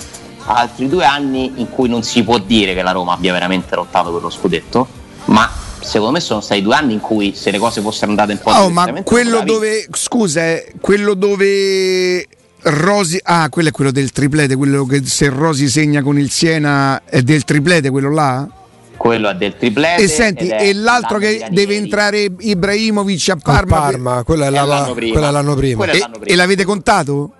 [0.44, 4.12] altri due anni in cui non si può dire che la Roma abbia veramente lottato
[4.12, 4.86] per lo scudetto,
[5.26, 8.38] ma secondo me sono stati due anni in cui se le cose fossero andate un
[8.38, 12.26] po' oh, ma quello dove scusa, eh, quello dove
[12.62, 17.02] Rosi ah, quello è quello del triplete, quello che se Rosi segna con il Siena
[17.04, 18.48] è del triplete quello là?
[18.96, 20.02] Quello è del triplete.
[20.02, 23.80] E senti, e l'altro che deve entrare Ibrahimovic a Parma?
[23.80, 25.12] Parma, quello è, è l'anno prima.
[25.12, 25.84] Quello è l'anno prima.
[25.84, 26.26] E, l'anno prima.
[26.26, 27.30] e l'avete contato?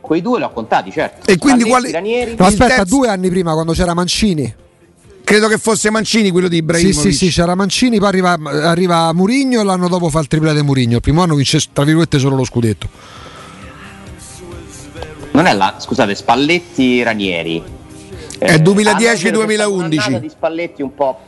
[0.00, 1.30] Quei due li ho contati, certo.
[1.30, 1.90] E quindi quale...
[1.90, 2.96] No, aspetta, terzo...
[2.96, 4.54] due anni prima quando c'era Mancini.
[5.24, 7.00] Credo che fosse Mancini quello di Ibrahimovic.
[7.00, 10.62] Sì, sì, sì, c'era Mancini, poi arriva, arriva Murigno e l'anno dopo fa il triplete
[10.62, 10.96] Murigno.
[10.96, 12.88] Il primo anno vince, tra virgolette, solo lo scudetto.
[15.32, 17.74] Non è la, scusate, Spalletti Ranieri
[18.38, 20.18] è 2010-2011.
[20.18, 21.18] di Spalletti un po'.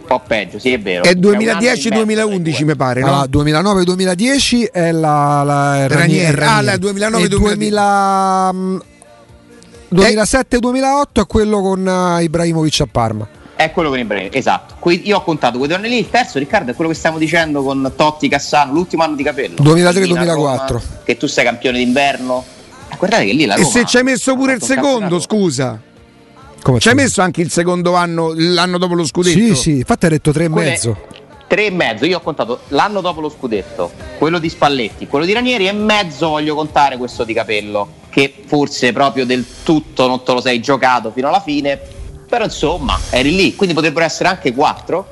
[0.00, 1.02] Un po' peggio, sì, è vero.
[1.02, 3.20] È 2010-2011 mi pare, no?
[3.20, 6.44] Ah, 2009-2010 è la, la Ranieri.
[6.44, 8.80] Ah, la 2009-2010.
[9.94, 13.26] 2007-2008 è quello con uh, Ibrahimovic a Parma.
[13.56, 14.74] È quello con Ibrahimovic, esatto.
[14.78, 15.98] Que- io ho contato quei tornei lì.
[16.00, 19.54] Il terzo, Riccardo, è quello che stiamo dicendo con Totti, Cassano, l'ultimo anno di capello.
[19.62, 20.80] 2003-2004.
[21.04, 22.44] Che tu sei campione d'inverno.
[22.90, 25.80] Eh, guardate che lì la Roma E se ci hai messo pure il secondo, scusa.
[26.64, 29.38] Come ci hai messo anche il secondo anno, l'anno dopo lo scudetto?
[29.38, 30.96] Sì, sì, infatti hai detto tre e Quelle- mezzo.
[31.46, 35.34] Tre e mezzo, io ho contato l'anno dopo lo scudetto, quello di Spalletti, quello di
[35.34, 40.32] Ranieri e mezzo voglio contare questo di Capello, che forse proprio del tutto non te
[40.32, 41.78] lo sei giocato fino alla fine,
[42.26, 45.08] però insomma eri lì, quindi potrebbero essere anche quattro.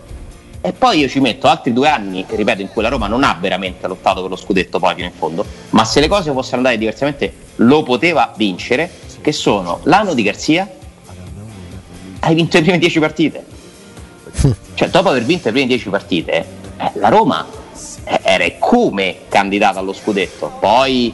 [0.63, 3.37] E poi io ci metto altri due anni, ripeto, in cui la Roma non ha
[3.39, 6.79] veramente lottato per lo scudetto poi fino in fondo, ma se le cose fossero andate
[6.79, 8.91] diversamente lo poteva vincere,
[9.21, 10.81] che sono l'anno di Garzia,
[12.25, 13.45] hai vinto le prime dieci partite.
[14.75, 16.47] Cioè, dopo aver vinto le prime dieci partite,
[16.77, 17.47] eh, la Roma
[18.05, 20.53] eh, era come candidata allo scudetto.
[20.59, 21.13] Poi,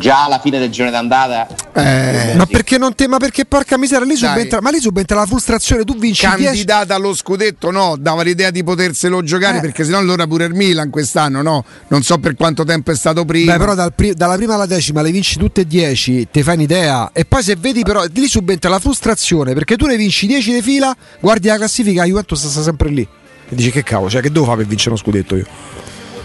[0.00, 4.04] già alla fine del girone d'andata, Eh, Ma perché non te, ma perché porca miseria,
[4.04, 8.22] lì subentra, ma lì subentra la frustrazione, tu vinci 10 candidata allo scudetto no, dava
[8.22, 9.60] l'idea di poterselo giocare Eh.
[9.60, 13.24] perché sennò allora pure il Milan quest'anno no, non so per quanto tempo è stato
[13.24, 13.52] prima.
[13.52, 16.54] Beh, però dal pri- dalla prima alla decima le vinci tutte e 10, ti fai
[16.56, 17.10] un'idea.
[17.12, 20.62] E poi se vedi però lì subentra la frustrazione perché tu ne vinci 10 di
[20.62, 23.06] fila, guardi la classifica, la Juventus sta sempre lì.
[23.48, 25.46] E dici che cavolo, cioè che devo fare per vincere uno scudetto io?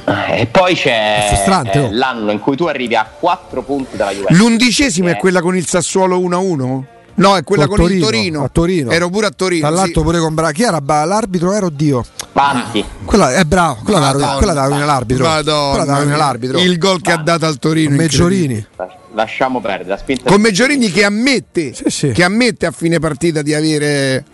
[0.06, 1.30] Eh, e poi c'è
[1.74, 1.89] eh, oh.
[1.91, 4.38] l'anno in cui tu arrivi a 4 punti dalla Juventus.
[4.38, 5.18] L'undicesima è Eh.
[5.18, 6.84] quella con il Sassuolo 1-1?
[7.18, 8.43] No, è quella Con con, Torino, il Torino.
[8.43, 8.91] a Torino.
[8.91, 9.66] Ero pure a Torino.
[9.68, 10.06] Tra l'altro sì.
[10.08, 11.53] pure con Bra- chi era Ba- l'arbitro?
[11.53, 12.03] Era oddio.
[12.34, 12.84] Banchi.
[13.06, 14.36] Quella è bravo, quella da Madonna.
[14.36, 15.26] quella da l'arbitro.
[15.26, 16.60] Madonna, quella l'arbitro.
[16.60, 17.95] Il gol che ha dato al Torino.
[17.95, 18.66] Meggiorini.
[19.14, 20.30] Lasciamo perdere la spinta.
[20.30, 22.12] Con Meggiorini che ammette, Sì, sì.
[22.12, 24.26] che ammette a fine partita di avere.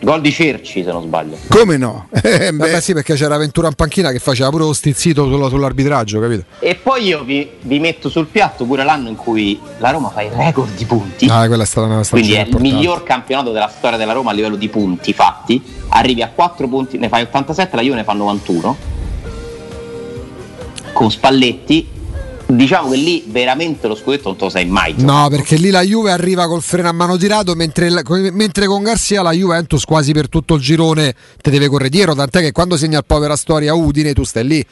[0.00, 1.36] Gol di Cerci, se non sbaglio.
[1.48, 2.08] Come no?
[2.22, 6.20] Eh, beh, sì perché c'era Ventura in panchina che faceva pure lo stizzito sulla- sull'arbitraggio,
[6.20, 6.44] capito?
[6.60, 10.22] E poi io vi, vi metto sul piatto pure l'anno in cui la Roma fa
[10.22, 11.26] il record di punti.
[11.28, 12.76] Ah, quella è stata una Quindi stagione è il importante.
[12.76, 15.60] miglior campionato della storia della Roma a livello di punti fatti.
[15.88, 18.76] Arrivi a 4 punti, ne fai 87, la Juve ne fa 91.
[20.92, 21.88] Con Spalletti,
[22.50, 24.94] diciamo che lì veramente lo scudetto non te lo sai mai.
[24.96, 25.12] giocato.
[25.12, 28.82] No, perché lì la Juve arriva col freno a mano tirato, mentre, la- mentre con
[28.82, 32.76] Garcia la Juventus quasi per tutto il girone te deve correre dietro, tant'è che quando
[32.76, 34.66] segna il povera storia Udine tu stai lì.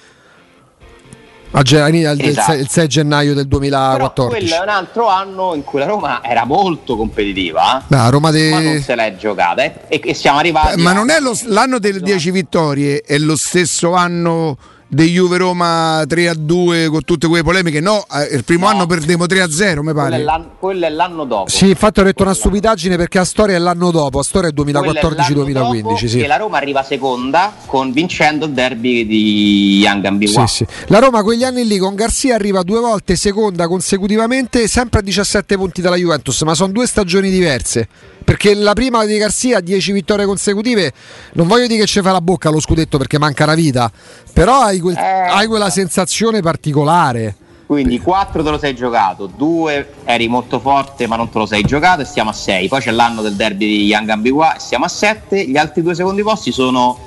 [1.52, 2.52] A gen- il, Esatto.
[2.54, 4.28] il 6 gennaio del Però 2014.
[4.46, 8.50] quello è un altro anno in cui la Roma era molto competitiva, Beh, Roma de-
[8.50, 9.62] ma non se l'è giocata.
[9.62, 10.78] eh, E, siamo arrivati.
[10.78, 14.58] Eh, ma non è lo- l'anno delle 10 vittorie, è lo stesso anno
[14.89, 17.80] di Juve Roma 3 a 2 con tutte quelle polemiche.
[17.80, 18.72] No, eh, il primo No.
[18.72, 20.22] anno perdemmo 3 a 0, mi quello, è pare.
[20.22, 21.51] l'anno, quello è l'anno dopo.
[21.51, 24.53] Sì, infatti ho detto una stupidaggine perché la storia è l'anno dopo, la storia è
[24.53, 25.82] Quello è l'anno 2014-2015.
[25.82, 26.18] dopo Sì.
[26.18, 30.47] che la Roma arriva seconda con vincendo il derby di Young Sì, Ambiguà.
[30.47, 30.66] sì.
[30.87, 35.57] La Roma quegli anni lì con Garcia arriva due volte seconda consecutivamente, sempre a 17
[35.57, 37.89] punti dalla Juventus, ma sono due stagioni diverse.
[38.26, 40.92] Perché la prima di Garcia, 10 vittorie consecutive,
[41.34, 43.88] non voglio dire che ci fa la bocca allo scudetto perché manca una vita,
[44.32, 45.00] però hai, quel- Eh.
[45.30, 47.36] hai quella sensazione particolare.
[47.66, 51.62] Quindi 4 te lo sei giocato, 2 eri molto forte ma non te lo sei
[51.62, 52.66] giocato e siamo a 6.
[52.66, 55.44] Poi c'è l'anno del derby di Young Ambiguà e siamo a 7.
[55.48, 56.98] Gli altri due secondi posti sono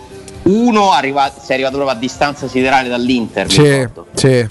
[0.43, 3.51] uno arriva- sei arrivato proprio a distanza siderale dall'Inter.
[3.51, 4.47] Sì, sì.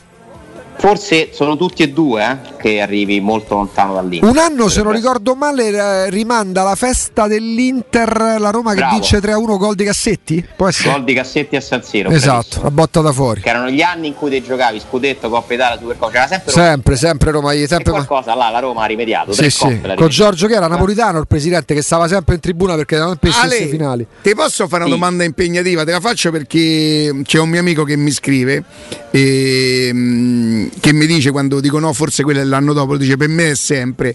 [0.77, 4.29] Forse sono tutti e due eh, che arrivi molto lontano dall'Inter.
[4.29, 8.95] Un anno, se non ricordo male, eh, rimanda la festa dell'Inter, la Roma che Bravo.
[8.95, 10.45] vince 3-1 gol di Cassetti?
[10.57, 10.91] Può essere?
[10.91, 12.11] Gol di Cassetti a San Siro.
[12.11, 13.41] Esatto, la botta da fuori.
[13.41, 16.11] Che erano gli anni in cui te giocavi Scudetto, Coppa Italia, Supercoppa.
[16.13, 19.33] C'era sempre, Sempre, sempre Roma, e sempre qualcosa là la Roma ha rimediato.
[19.33, 19.81] Sì, sì.
[19.97, 20.09] Con.
[20.09, 23.67] Giorgio che era napolitano, il presidente che stava sempre in tribuna perché erano sempre Ale,
[23.69, 24.07] finali.
[24.23, 24.99] ti posso fare una Sì.
[24.99, 25.85] domanda impegnativa?
[25.85, 28.65] Te la faccio perché c'è un mio amico che mi scrive
[29.11, 33.29] e, mm, che mi dice quando dico no, forse quello è l'anno dopo, dice per
[33.29, 34.15] me è sempre.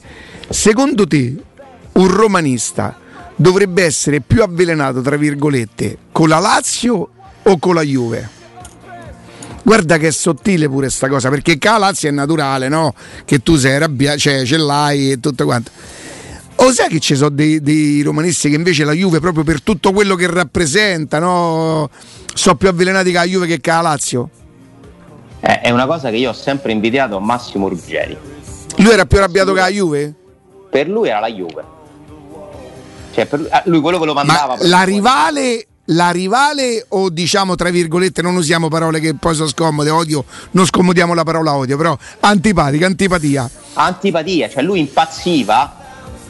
[0.49, 1.35] Secondo te
[1.93, 2.97] un romanista
[3.35, 7.09] dovrebbe essere più avvelenato, tra virgolette, con la Lazio
[7.41, 8.41] o con la Juve?
[9.63, 12.93] Guarda che è sottile pure sta cosa, perché la Lazio è naturale, no?
[13.23, 15.71] Che tu sei arrabbiato, cioè ce l'hai e tutto quanto.
[16.55, 19.91] O sai che ci sono dei, dei romanisti che invece la Juve, proprio per tutto
[19.91, 21.89] quello che rappresenta, no?
[22.33, 24.29] sono più avvelenati con la Juve che con la Lazio?
[25.45, 28.17] Eh, è una cosa che io ho sempre invidiato a Massimo Ruggeri.
[28.77, 30.13] Lui era più arrabbiato con la Juve?
[30.69, 31.63] Per lui era la Juve.
[33.13, 34.55] Cioè, per lui, ah, quello che lo mandava.
[34.55, 39.49] Ma la rivale, la rivale o diciamo tra virgolette, non usiamo parole che poi sono
[39.49, 43.49] scomode, odio, non scomodiamo la parola odio, però antipatica, antipatia.
[43.73, 45.75] Antipatia, cioè lui impazziva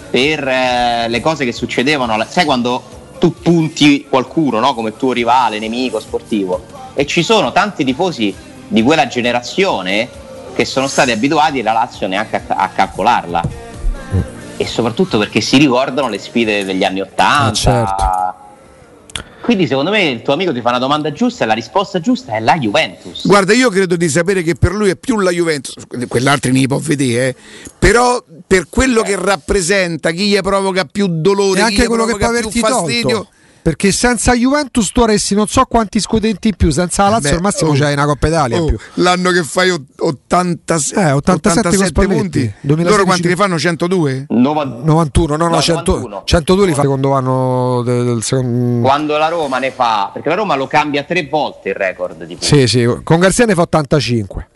[0.09, 2.18] per eh, le cose che succedevano.
[2.28, 2.84] Sai quando
[3.20, 4.74] tu punti qualcuno no?
[4.74, 6.66] come tuo rivale, nemico, sportivo.
[6.95, 10.09] E ci sono tanti tifosi di quella generazione
[10.55, 13.43] che sono stati abituati la Lazio neanche a, a calcolarla.
[14.55, 17.45] E soprattutto perché si ricordano le sfide degli anni Ottanta.
[17.45, 18.41] Ah, certo
[19.43, 22.32] quindi secondo me il tuo amico ti fa una domanda giusta e la risposta giusta
[22.32, 23.28] è la Juventus.
[23.28, 25.76] Guarda, io credo di sapere che per lui è più la Juventus,
[26.07, 27.36] quell'altro ne può vedere, eh.
[27.78, 29.03] però per quello eh.
[29.03, 33.09] che rappresenta, chi gli provoca più dolore, e anche quello che può averti fastidio.
[33.09, 37.30] Tolto perché senza Juventus tu avresti non so quanti scudetti in più, senza la Lazio
[37.30, 41.68] Beh, al massimo oh, c'hai una Coppa Italia oh, L'anno che fai 87, eh, 87,
[41.70, 42.84] 87 punti, 2016.
[42.84, 43.57] loro quanti ne fanno?
[43.57, 44.26] 102?
[44.28, 48.86] 91, no, no, no 100, 102 li fa secondo anno del, del secondo...
[48.86, 52.36] Quando la Roma ne fa, perché la Roma lo cambia tre volte il record di
[52.36, 52.45] punti.
[52.45, 54.47] Sì, sì, con Garzia ne fa 85.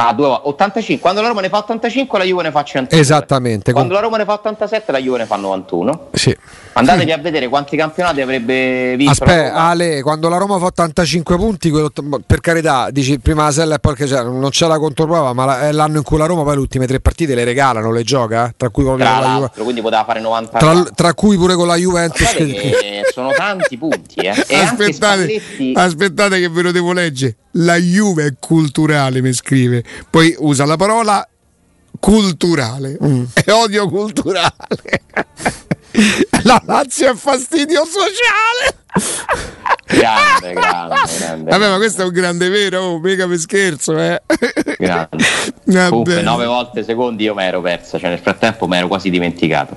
[0.00, 1.00] Ah, 85.
[1.00, 2.94] Quando la Roma ne fa 85 la Juve ne fa 100.
[2.96, 3.72] Esattamente.
[3.72, 6.08] Quando la Roma ne fa 87 la Juve ne fa 91.
[6.12, 6.36] Sì.
[6.72, 9.12] Andatevi a vedere quanti campionati avrebbe vinto.
[9.12, 11.72] Aspetta, Ale, quando la Roma fa 85 punti,
[12.26, 15.68] per carità, dici prima la Sella e poi che c'è, non c'è la controprova, ma
[15.68, 18.52] è l'anno in cui la Roma poi le ultime tre partite le regalano, le gioca,
[18.56, 19.50] tra cui tra la Juve.
[19.62, 22.28] quindi poteva fare 90 tra, tra, cui pure con la Juventus.
[22.30, 23.02] Che...
[23.12, 24.30] sono tanti punti, eh.
[24.30, 25.72] aspettate, Spalletti...
[25.74, 27.36] aspettate che ve lo devo leggere.
[27.52, 29.84] La Juve è culturale, mi scrive.
[30.08, 31.26] Poi usa la parola
[31.98, 32.96] culturale.
[33.02, 33.24] Mm.
[33.32, 34.54] È odio culturale.
[36.44, 38.78] La Lazio è fastidio sociale.
[39.86, 41.50] Grande, grande, grande.
[41.50, 44.22] Vabbè, ma questo è un grande vero, oh, mica per scherzo, eh.
[44.78, 45.24] Grande.
[45.88, 49.76] Comunque, nove volte secondi io mi ero persa, cioè nel frattempo mi ero quasi dimenticato.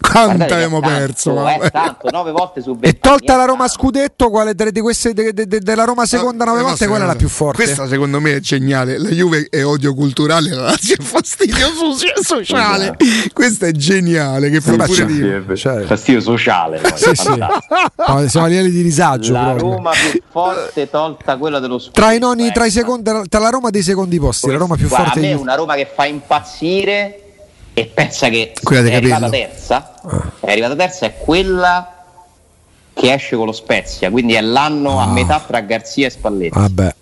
[0.00, 1.34] Quanto abbiamo perso?
[1.34, 5.32] Tanto, eh, tanto, nove volte su E tolta la Roma scudetto, quale di queste, de,
[5.32, 7.62] de, de, della Roma seconda nove no, volte, quella è la più forte?
[7.62, 8.98] Questa secondo me è geniale.
[8.98, 11.66] La Juve è odio culturale, la Lazio è fastidio
[12.22, 12.96] sociale.
[13.32, 14.50] Questa è geniale.
[14.50, 15.56] Che fa pure dire.
[15.56, 15.82] Cioè.
[15.84, 16.80] Fastidio sociale.
[16.96, 17.28] sì, sì.
[17.28, 19.32] No, siamo a livelli di disagio.
[19.32, 19.74] La proprio.
[19.74, 22.00] Roma più forte, tolta quella dello scudetto.
[22.00, 24.88] Tra i noni, tra i secondi, tra la Roma dei secondi posti, la Roma più
[24.88, 25.18] Guarda, forte.
[25.20, 27.24] A me è una Roma che fa impazzire
[27.72, 30.00] e pensa che quella è arrivata terza,
[30.40, 31.94] è arrivata terza è quella
[32.92, 35.04] che esce con lo Spezia, quindi è l'anno ah.
[35.04, 36.58] a metà tra Garzia e Spalletti.
[36.58, 36.94] Vabbè.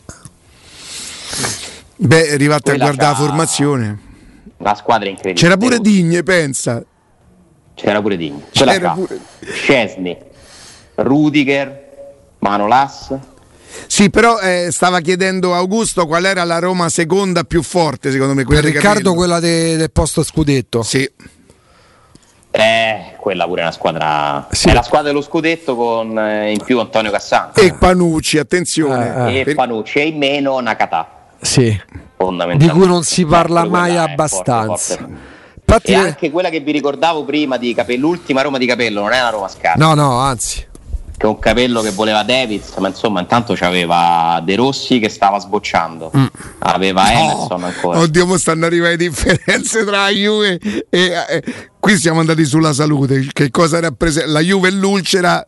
[1.97, 3.99] Beh, è arrivata a guardare la formazione.
[4.59, 5.41] La squadra incredibile.
[5.41, 6.83] C'era pure Digne, pensa.
[7.75, 8.45] C'era pure Digne.
[8.51, 9.19] C'era pure...
[9.41, 10.17] Scesni,
[10.95, 11.87] Rudiger,
[12.39, 13.17] Manolas,
[13.87, 18.45] sì, però eh, stava chiedendo Augusto qual era la Roma seconda più forte, secondo me.
[18.45, 20.83] Per Riccardo, quella de, del posto scudetto.
[20.83, 21.11] Sì.
[22.51, 24.49] Eh, quella pure è una squadra.
[24.51, 24.69] Sì.
[24.69, 27.55] È la squadra dello scudetto con eh, in più Antonio Cassano.
[27.55, 29.33] E Panucci, attenzione.
[29.33, 29.51] Eh, eh.
[29.51, 31.09] E Panucci, e in meno Nakata.
[31.41, 31.81] Sì.
[32.57, 34.97] Di cui non si parla mai abbastanza.
[34.97, 35.37] Forte, forte.
[35.69, 39.13] Infatti, e anche quella che vi ricordavo prima di Capello, l'ultima Roma di Capello, non
[39.13, 39.85] è la Roma scarsa.
[39.85, 40.68] No, no, anzi
[41.19, 46.13] che un capello che voleva Davids, ma insomma intanto c'aveva De Rossi che stava sbocciando,
[46.17, 46.27] mm.
[46.61, 47.11] aveva no.
[47.11, 47.99] Emerson ancora.
[47.99, 51.45] Oddio, mo stanno arrivando le differenze tra Juve e, eh,
[51.81, 55.45] qui siamo andati sulla salute, che cosa rappresenta la Juve e l'ulcera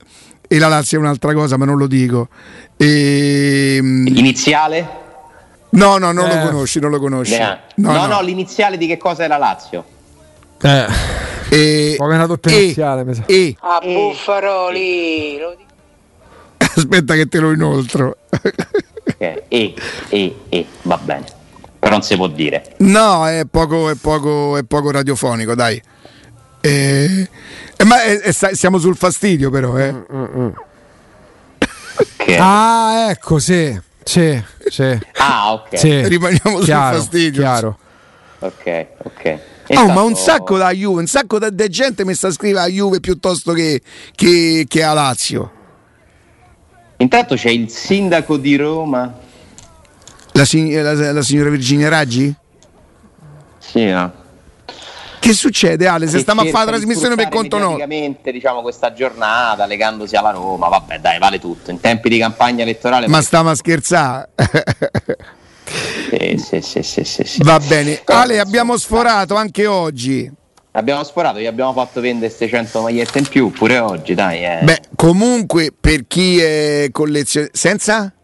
[0.47, 2.29] e la Lazio è un'altra cosa, ma non lo dico.
[2.77, 4.99] E, ehm, Iniziale?
[5.71, 6.35] No, no, non eh.
[6.35, 7.39] lo conosci, non lo conosci.
[7.39, 9.85] No no, no, no, l'iniziale di che cosa è la Lazio?
[10.61, 11.30] Eh.
[11.51, 13.25] E, Come una doppia e, iniziale, mi sa.
[13.27, 15.39] E, a Buffaroli.
[16.77, 18.19] Aspetta che te lo inoltro.
[18.31, 19.43] Okay.
[19.49, 19.75] E,
[20.09, 21.27] e, e, va bene.
[21.81, 22.75] Però non si può dire.
[22.79, 25.83] No, è poco, è poco, è poco radiofonico, dai.
[26.61, 27.29] Eh,
[27.77, 29.77] eh, ma è, è, siamo sul fastidio, però.
[29.77, 29.93] Eh.
[29.93, 30.49] Mm, mm, mm.
[32.21, 32.37] Okay.
[32.39, 33.79] Ah, ecco, sì.
[34.05, 34.99] Sì, sì.
[35.17, 35.77] Ah, ok.
[35.79, 36.07] Sì.
[36.07, 37.41] Rimaniamo chiaro, sul fastidio.
[37.41, 37.79] Chiaro.
[38.39, 39.39] Ok, ok.
[39.77, 42.69] Oh, ma un sacco da Juve, un sacco di gente mi sta a scrivere a
[42.69, 43.81] Juve piuttosto che,
[44.15, 45.53] che, che a Lazio.
[46.97, 49.15] Intanto c'è il sindaco di Roma.
[50.33, 50.45] La,
[50.83, 52.35] la, la signora Virginia Raggi?
[53.59, 54.13] Sì, no.
[55.21, 56.09] Che succede Ale?
[56.09, 57.77] Se stiamo a fare la trasmissione per conto nostro.
[57.77, 61.71] Praticamente diciamo questa giornata legandosi alla Roma, vabbè dai, vale tutto.
[61.71, 63.07] In tempi di campagna elettorale...
[63.07, 64.31] Ma stiamo a scherzare.
[66.11, 68.01] Sì, sì, sì, sì, sì, Va bene.
[68.05, 70.31] Ale, abbiamo sforato anche oggi.
[70.73, 74.45] Abbiamo sforato, gli abbiamo fatto vendere 600 magliette in più pure oggi, dai.
[74.45, 74.61] Eh.
[74.63, 77.57] Beh, comunque per chi è collezionista...
[77.57, 78.15] Senza?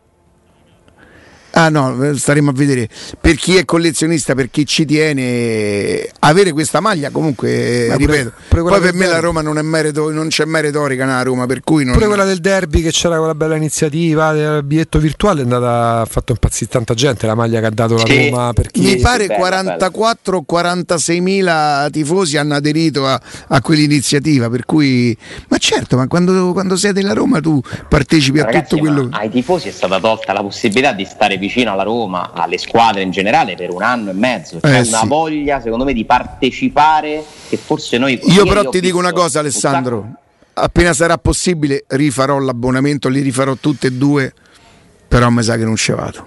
[1.58, 2.86] Ah no, staremo a vedere.
[3.18, 8.60] Per chi è collezionista, per chi ci tiene, avere questa maglia comunque, Ma ripeto, pure,
[8.60, 9.14] pure poi per me derby.
[9.14, 11.94] la Roma non, è merito, non c'è mai retorica nella Roma, per cui non...
[11.94, 16.04] Pure quella del derby che c'era quella bella iniziativa del biglietto virtuale è andata, ha
[16.04, 18.28] fatto impazzire tanta gente la maglia che ha dato la sì.
[18.28, 18.52] Roma.
[18.52, 18.78] Perché...
[18.78, 25.16] Mi pare 44-46 mila tifosi hanno aderito a, a, quell'iniziativa, per cui...
[25.48, 29.08] Ma certo, ma quando, quando sei della Roma tu partecipi Ragazzi, a tutto quello...
[29.12, 33.10] Ai tifosi è stata tolta la possibilità di stare vicino alla Roma, alle squadre in
[33.10, 34.58] generale per un anno e mezzo.
[34.60, 35.06] C'è eh, una sì.
[35.06, 38.18] voglia, secondo me, di partecipare che forse noi...
[38.24, 40.08] Io però ti dico una cosa Alessandro,
[40.54, 44.32] appena sarà possibile rifarò l'abbonamento, li rifarò tutti e due,
[45.08, 46.26] però mi sa che non ci vado.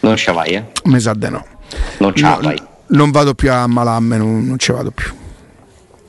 [0.00, 0.64] Non ci vai, eh?
[0.84, 1.44] Mi sa di no.
[1.98, 2.60] Non ci no, vai.
[2.88, 5.12] Non vado più a Malamme, non, non ci vado più.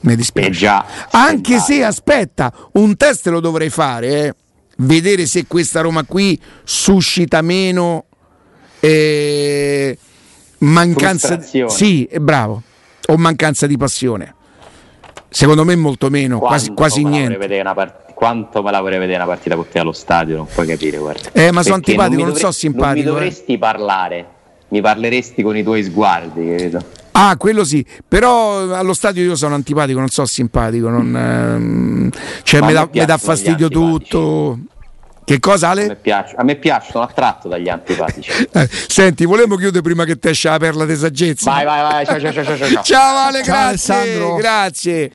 [0.02, 0.48] Mi dispiace.
[0.48, 4.36] Eh già, Anche se aspetta, un test lo dovrei fare, eh?
[4.78, 8.06] vedere se questa Roma qui suscita meno
[8.82, 9.98] eh,
[10.60, 12.62] mancanza di, sì, bravo,
[13.08, 14.36] o mancanza di passione.
[15.30, 17.38] Secondo me molto meno, quasi, quasi niente.
[17.74, 20.98] Part- quanto me la vorrei vedere una partita con te allo stadio, non puoi capire,
[20.98, 21.32] guarda.
[21.32, 22.88] Eh, ma sono antipatico, non, dovresti, non so simpatico.
[22.88, 23.04] Non mi eh.
[23.06, 23.58] dovresti eh.
[23.58, 24.28] parlare,
[24.68, 26.80] mi parleresti con i tuoi sguardi, credo.
[27.14, 32.10] Ah, quello sì, però allo stadio io sono antipatico, non so simpatico, non, ehm,
[32.44, 34.60] cioè mi dà fastidio tutto.
[35.32, 35.84] Che cosa Ale?
[35.84, 38.30] A me piace, a me piace sono attratto dagli antipatici.
[38.54, 41.50] Eh, senti, volevo chiudere prima che te esce la perla di saggezza.
[41.50, 42.84] Vai, vai, vai, ciao, ciao, ciao, ciao.
[42.84, 44.36] Ciao Ale, ciao, grazie, Alessandro.
[44.36, 45.10] grazie.